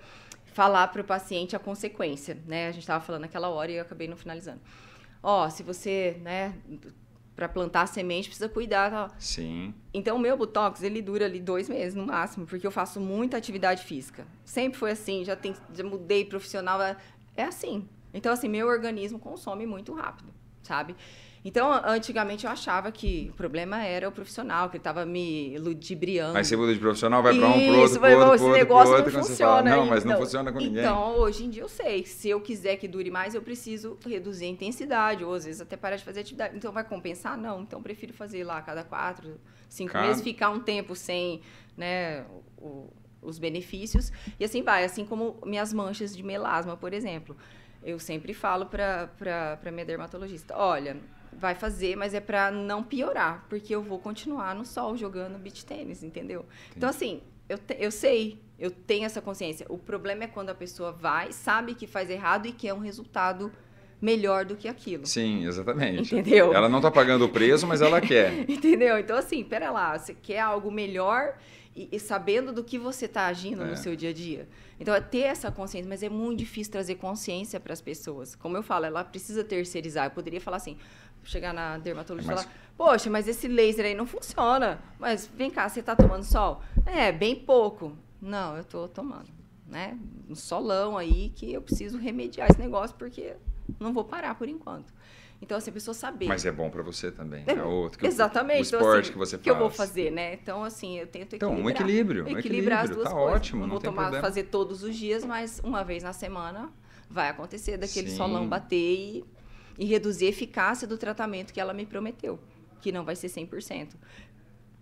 [0.46, 2.68] falar para o paciente a consequência, né?
[2.68, 4.61] A gente estava falando naquela hora e eu acabei não finalizando.
[5.22, 6.55] Ó, se você, né,
[7.34, 9.11] para plantar semente precisa cuidar, tal.
[9.18, 9.72] Sim.
[9.94, 13.36] Então o meu botox ele dura ali dois meses no máximo, porque eu faço muita
[13.36, 14.26] atividade física.
[14.44, 17.88] Sempre foi assim, já tem, já mudei profissional, é assim.
[18.12, 20.94] Então assim, meu organismo consome muito rápido, sabe?
[21.45, 26.38] Então, antigamente eu achava que o problema era o profissional, que ele estava me ludibriando.
[26.38, 29.11] Aí você muda de profissional, vai para um, para outro, para outro, esse negócio não
[29.11, 29.70] funciona.
[29.70, 30.82] Fala, não, mas não funciona com ninguém.
[30.82, 34.45] Então, hoje em dia eu sei, se eu quiser que dure mais, eu preciso reduzir
[34.45, 36.57] a intensidade, ou às vezes até parar de fazer atividade.
[36.57, 37.36] Então, vai compensar?
[37.36, 37.62] Não.
[37.62, 41.40] Então, eu prefiro fazer lá a cada quatro, cinco meses, ficar um tempo sem
[41.76, 42.24] né,
[42.57, 42.88] o,
[43.20, 44.12] os benefícios.
[44.38, 47.36] E assim vai, assim como minhas manchas de melasma, por exemplo.
[47.82, 50.97] Eu sempre falo para minha dermatologista, olha,
[51.33, 55.64] vai fazer, mas é para não piorar, porque eu vou continuar no sol jogando beach
[55.64, 56.41] tênis, entendeu?
[56.43, 56.74] Sim.
[56.76, 59.66] Então, assim, eu, te, eu sei, eu tenho essa consciência.
[59.68, 63.53] O problema é quando a pessoa vai, sabe que faz errado e quer um resultado
[64.01, 65.07] melhor do que aquilo.
[65.07, 66.14] Sim, exatamente.
[66.14, 66.53] Entendeu?
[66.53, 68.33] Ela não está pagando o preço, mas ela quer.
[68.51, 68.99] Entendeu?
[68.99, 71.37] Então, assim, pera lá, você quer algo melhor
[71.74, 73.66] e, e sabendo do que você está agindo é.
[73.66, 74.49] no seu dia a dia.
[74.80, 78.35] Então, é ter essa consciência, mas é muito difícil trazer consciência para as pessoas.
[78.35, 80.07] Como eu falo, ela precisa terceirizar.
[80.07, 80.76] Eu poderia falar assim,
[81.24, 82.44] chegar na dermatologista é, mas...
[82.44, 84.80] e falar, poxa, mas esse laser aí não funciona.
[84.98, 86.62] Mas vem cá, você está tomando sol?
[86.86, 87.96] É, bem pouco.
[88.20, 89.28] Não, eu estou tomando.
[89.66, 89.98] Né?
[90.28, 93.34] Um solão aí que eu preciso remediar esse negócio porque
[93.80, 94.92] não vou parar por enquanto.
[95.42, 96.26] Então, assim, a pessoa saber.
[96.26, 97.42] Mas é bom para você também.
[97.48, 98.62] É, é outro que exatamente.
[98.62, 99.42] O, então, esporte assim, que você faz.
[99.42, 100.34] que eu vou fazer, né?
[100.34, 101.52] Então, assim, eu tento equilibrar.
[101.52, 102.24] Então, um equilíbrio.
[102.24, 102.78] Um equilibrar equilíbrio.
[102.78, 103.34] as duas tá coisas.
[103.34, 104.24] ótimo, não, não vou tomar, problema.
[104.24, 106.70] fazer todos os dias, mas uma vez na semana
[107.10, 108.16] vai acontecer daquele Sim.
[108.16, 109.24] solão bater e,
[109.78, 112.38] e reduzir a eficácia do tratamento que ela me prometeu,
[112.80, 113.94] que não vai ser 100%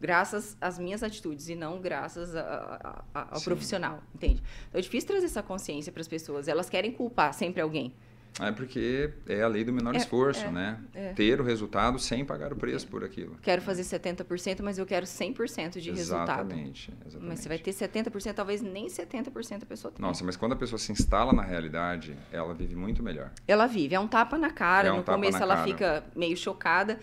[0.00, 3.44] graças às minhas atitudes e não graças a, a, a, ao Sim.
[3.44, 4.42] profissional, entende?
[4.68, 6.48] Então é difícil trazer essa consciência para as pessoas.
[6.48, 7.94] Elas querem culpar sempre alguém.
[8.38, 10.78] É porque é a lei do menor É, esforço, é, né?
[10.94, 11.12] é.
[11.12, 13.36] Ter o resultado sem pagar o preço por aquilo.
[13.42, 16.52] Quero fazer 70%, mas eu quero 100% de resultado.
[16.52, 17.28] Exatamente, exatamente.
[17.28, 20.00] Mas você vai ter 70%, talvez nem 70% a pessoa tem.
[20.00, 23.30] Nossa, mas quando a pessoa se instala na realidade, ela vive muito melhor.
[23.46, 24.88] Ela vive, é um tapa na cara.
[24.88, 25.66] É um no começo ela cara.
[25.66, 26.98] fica meio chocada,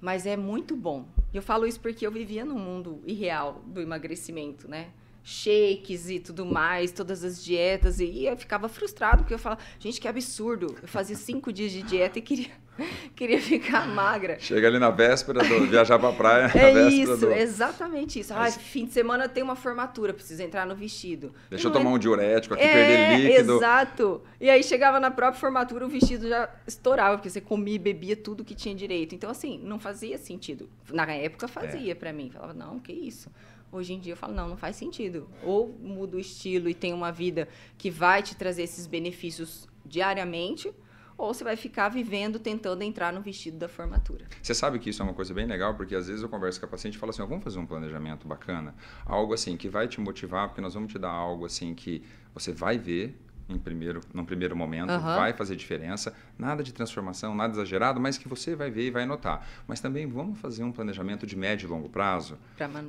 [0.00, 1.06] mas é muito bom.
[1.32, 4.88] Eu falo isso porque eu vivia num mundo irreal do emagrecimento, né?
[5.22, 8.00] Shakes e tudo mais, todas as dietas.
[8.00, 10.74] E eu ficava frustrado, porque eu falava, gente, que absurdo.
[10.80, 12.50] Eu fazia cinco dias de dieta e queria,
[13.14, 14.38] queria ficar magra.
[14.40, 17.32] Chega ali na véspera do viajar pra praia, na É isso, do...
[17.32, 18.32] exatamente isso.
[18.34, 21.34] Mas- fim de semana tem uma formatura, preciso entrar no vestido.
[21.48, 23.56] Deixa eu é tomar um diurético aqui, é, perder líquido.
[23.56, 24.22] Exato.
[24.40, 28.16] E aí chegava na própria formatura, o vestido já estourava, porque você comia e bebia
[28.16, 29.14] tudo que tinha direito.
[29.14, 30.68] Então, assim, não fazia sentido.
[30.90, 32.30] Na época fazia pra mim.
[32.30, 33.30] Falava, não, que isso.
[33.72, 35.28] Hoje em dia eu falo, não, não faz sentido.
[35.42, 37.48] Ou muda o estilo e tem uma vida
[37.78, 40.72] que vai te trazer esses benefícios diariamente,
[41.16, 44.26] ou você vai ficar vivendo tentando entrar no vestido da formatura.
[44.42, 46.66] Você sabe que isso é uma coisa bem legal, porque às vezes eu converso com
[46.66, 50.00] a paciente e falo assim, vamos fazer um planejamento bacana, algo assim que vai te
[50.00, 52.02] motivar, porque nós vamos te dar algo assim que
[52.34, 53.20] você vai ver
[53.50, 55.14] em primeiro, num primeiro momento, Aham.
[55.16, 59.04] vai fazer diferença, nada de transformação, nada exagerado, mas que você vai ver e vai
[59.04, 59.46] notar.
[59.66, 62.38] Mas também vamos fazer um planejamento de médio e longo prazo,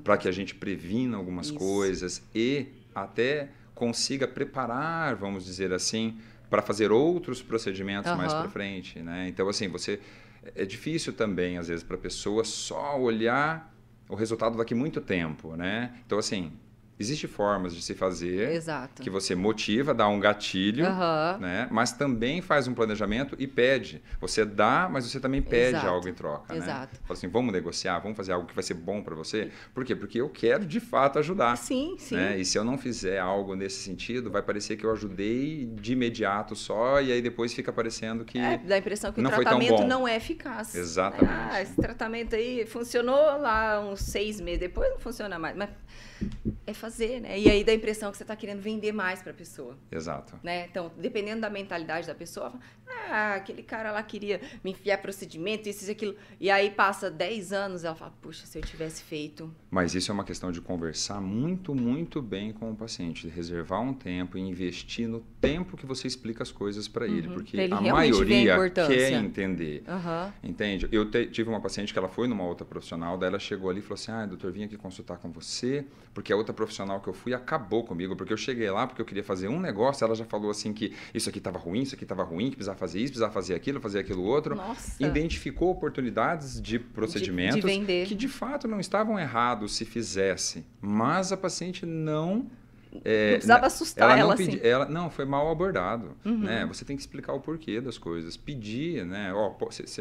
[0.04, 1.56] para que a gente previna algumas Isso.
[1.56, 8.42] coisas e até consiga preparar, vamos dizer assim, para fazer outros procedimentos mais Aham.
[8.44, 9.28] para frente, né?
[9.28, 10.00] Então assim, você
[10.56, 13.74] é difícil também às vezes para a pessoa só olhar
[14.10, 15.96] o resultado daqui muito tempo, né?
[16.06, 16.52] Então assim,
[17.02, 19.02] Existem formas de se fazer Exato.
[19.02, 21.38] que você motiva, dá um gatilho, Aham.
[21.40, 21.68] né?
[21.72, 24.04] mas também faz um planejamento e pede.
[24.20, 25.88] Você dá, mas você também pede Exato.
[25.88, 26.54] algo em troca.
[26.54, 26.60] Né?
[26.60, 26.96] Exato.
[27.02, 29.50] Fala assim, vamos negociar, vamos fazer algo que vai ser bom para você.
[29.74, 29.96] Por quê?
[29.96, 31.58] Porque eu quero de fato ajudar.
[31.58, 32.16] Sim, sim.
[32.16, 32.38] Né?
[32.38, 36.56] E se eu não fizer algo nesse sentido, vai parecer que eu ajudei de imediato
[36.56, 38.38] só, e aí depois fica parecendo que.
[38.38, 40.76] É, dá a impressão que não o tratamento não é eficaz.
[40.76, 41.34] Exatamente.
[41.52, 45.56] Ah, esse tratamento aí funcionou lá uns seis meses, depois não funciona mais.
[45.56, 45.70] Mas
[46.66, 47.40] é fazer, né?
[47.40, 49.78] E aí dá a impressão que você está querendo vender mais para a pessoa.
[49.92, 50.40] Exato.
[50.44, 50.66] Né?
[50.66, 52.54] Então, dependendo da mentalidade da pessoa,
[53.10, 56.16] ah, aquele cara lá queria me enfiar procedimento, isso e aquilo.
[56.40, 59.52] E aí passa 10 anos, ela fala, puxa, se eu tivesse feito.
[59.70, 63.82] Mas isso é uma questão de conversar muito, muito bem com o paciente, de reservar
[63.82, 67.52] um tempo e investir no tempo que você explica as coisas para ele, Uhum, porque
[67.58, 68.96] pra ele a a maioria importância.
[68.96, 69.84] quer entender.
[69.88, 70.34] Aham.
[70.44, 70.88] Entende?
[70.92, 73.80] Eu te- tive uma paciente que ela foi numa outra profissional, daí ela chegou ali
[73.80, 77.08] e falou assim: Ah, doutor, vim aqui consultar com você, porque a outra profissional que
[77.08, 80.16] eu fui acabou comigo, porque eu cheguei lá porque eu queria fazer um negócio, ela
[80.16, 83.00] já falou assim que isso aqui estava ruim, isso aqui estava ruim, que precisava fazer
[83.00, 84.56] isso, precisava fazer aquilo, fazer aquilo outro.
[84.56, 85.02] Nossa.
[85.06, 88.08] Identificou oportunidades de procedimentos de vender.
[88.08, 92.48] que de fato não estavam errados se fizesse, mas a paciente não.
[93.06, 94.46] é, Não precisava na- assustar ela, ela, não assim.
[94.52, 96.40] pedi- ela não foi mal abordado Uhum.
[96.40, 99.32] né você tem que explicar o porquê das coisas pedir né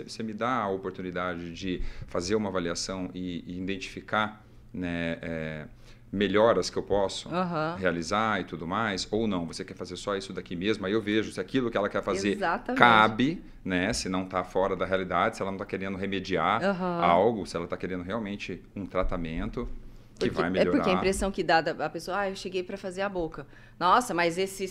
[0.09, 5.66] você me dá a oportunidade de fazer uma avaliação e, e identificar né é,
[6.13, 7.77] melhoras que eu posso Aham.
[7.79, 11.01] realizar e tudo mais ou não você quer fazer só isso daqui mesmo aí eu
[11.01, 12.79] vejo se aquilo que ela quer fazer Exatamente.
[12.79, 17.01] cabe né se não está fora da realidade se ela não está querendo remediar Aham.
[17.05, 19.69] algo se ela está querendo realmente um tratamento
[20.19, 22.35] que Porque- vai melhorar É porque a impressão que dá da a pessoa, ah, eu
[22.37, 23.47] cheguei para fazer a boca.
[23.79, 24.65] Nossa, mas esse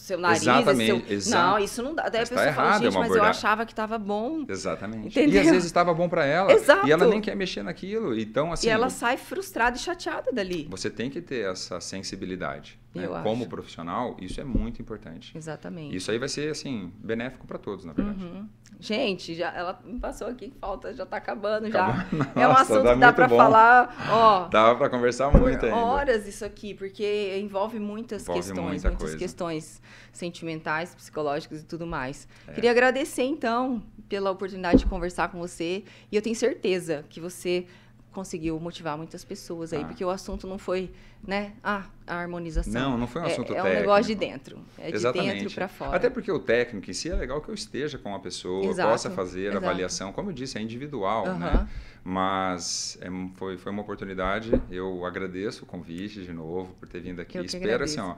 [0.00, 1.16] seu nariz, Exatamente, seu...
[1.16, 1.46] exato.
[1.46, 2.08] Não, isso não dá.
[2.08, 3.38] Daí Mas a tá pessoa fala, errado, é gente, uma mas eu abordagem.
[3.38, 4.44] achava que estava bom.
[4.48, 5.06] Exatamente.
[5.08, 5.34] Entendeu?
[5.34, 6.50] E às vezes estava bom para ela.
[6.52, 6.86] Exato.
[6.88, 8.18] E ela nem quer mexer naquilo.
[8.18, 10.66] Então, assim, e ela sai frustrada e chateada dali.
[10.70, 12.79] você tem que ter essa sensibilidade.
[12.94, 15.36] Né, como profissional, isso é muito importante.
[15.36, 15.94] Exatamente.
[15.94, 18.24] Isso aí vai ser, assim, benéfico para todos, na verdade.
[18.24, 18.48] Uhum.
[18.80, 22.08] Gente, já, ela me passou aqui, falta, já está acabando já.
[22.10, 24.48] Nossa, é um assunto que dá para falar, ó.
[24.48, 25.76] Dá para conversar muito ainda.
[25.76, 29.16] horas isso aqui, porque envolve muitas envolve questões, muitas coisa.
[29.16, 29.82] questões
[30.12, 32.26] sentimentais, psicológicas e tudo mais.
[32.48, 32.52] É.
[32.52, 35.84] Queria agradecer, então, pela oportunidade de conversar com você.
[36.10, 37.66] E eu tenho certeza que você
[38.12, 39.86] conseguiu motivar muitas pessoas aí, ah.
[39.86, 40.90] porque o assunto não foi,
[41.26, 42.72] né, ah, a harmonização.
[42.72, 43.68] Não, não foi um assunto é, técnico.
[43.68, 45.32] É um negócio de dentro, é Exatamente.
[45.32, 45.96] de dentro para fora.
[45.96, 48.90] Até porque o técnico em si é legal que eu esteja com a pessoa, Exato.
[48.90, 51.38] possa fazer a avaliação, como eu disse, é individual, uhum.
[51.38, 51.68] né?
[52.02, 57.20] Mas é, foi, foi uma oportunidade, eu agradeço o convite de novo por ter vindo
[57.20, 57.38] aqui.
[57.38, 58.16] Espero assim, ó,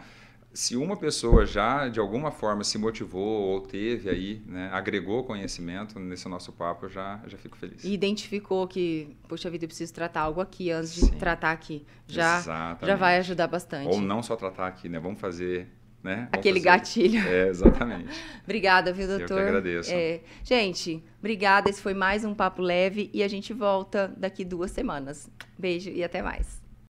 [0.54, 5.98] se uma pessoa já de alguma forma se motivou ou teve aí, né, agregou conhecimento
[5.98, 7.82] nesse nosso papo, eu já, já fico feliz.
[7.84, 11.18] E identificou que, poxa vida, eu preciso tratar algo aqui antes de Sim.
[11.18, 11.84] tratar aqui.
[12.06, 12.40] Já,
[12.82, 13.88] já vai ajudar bastante.
[13.88, 14.98] Ou não só tratar aqui, né?
[14.98, 15.68] Vamos fazer
[16.02, 16.28] né?
[16.32, 16.64] Aquele fazer.
[16.64, 17.28] gatilho.
[17.28, 18.12] É, exatamente.
[18.42, 19.38] obrigada, viu, doutor?
[19.38, 19.90] Eu que agradeço.
[19.92, 21.70] É, gente, obrigada.
[21.70, 25.30] Esse foi mais um Papo Leve e a gente volta daqui duas semanas.
[25.56, 26.61] Beijo e até mais.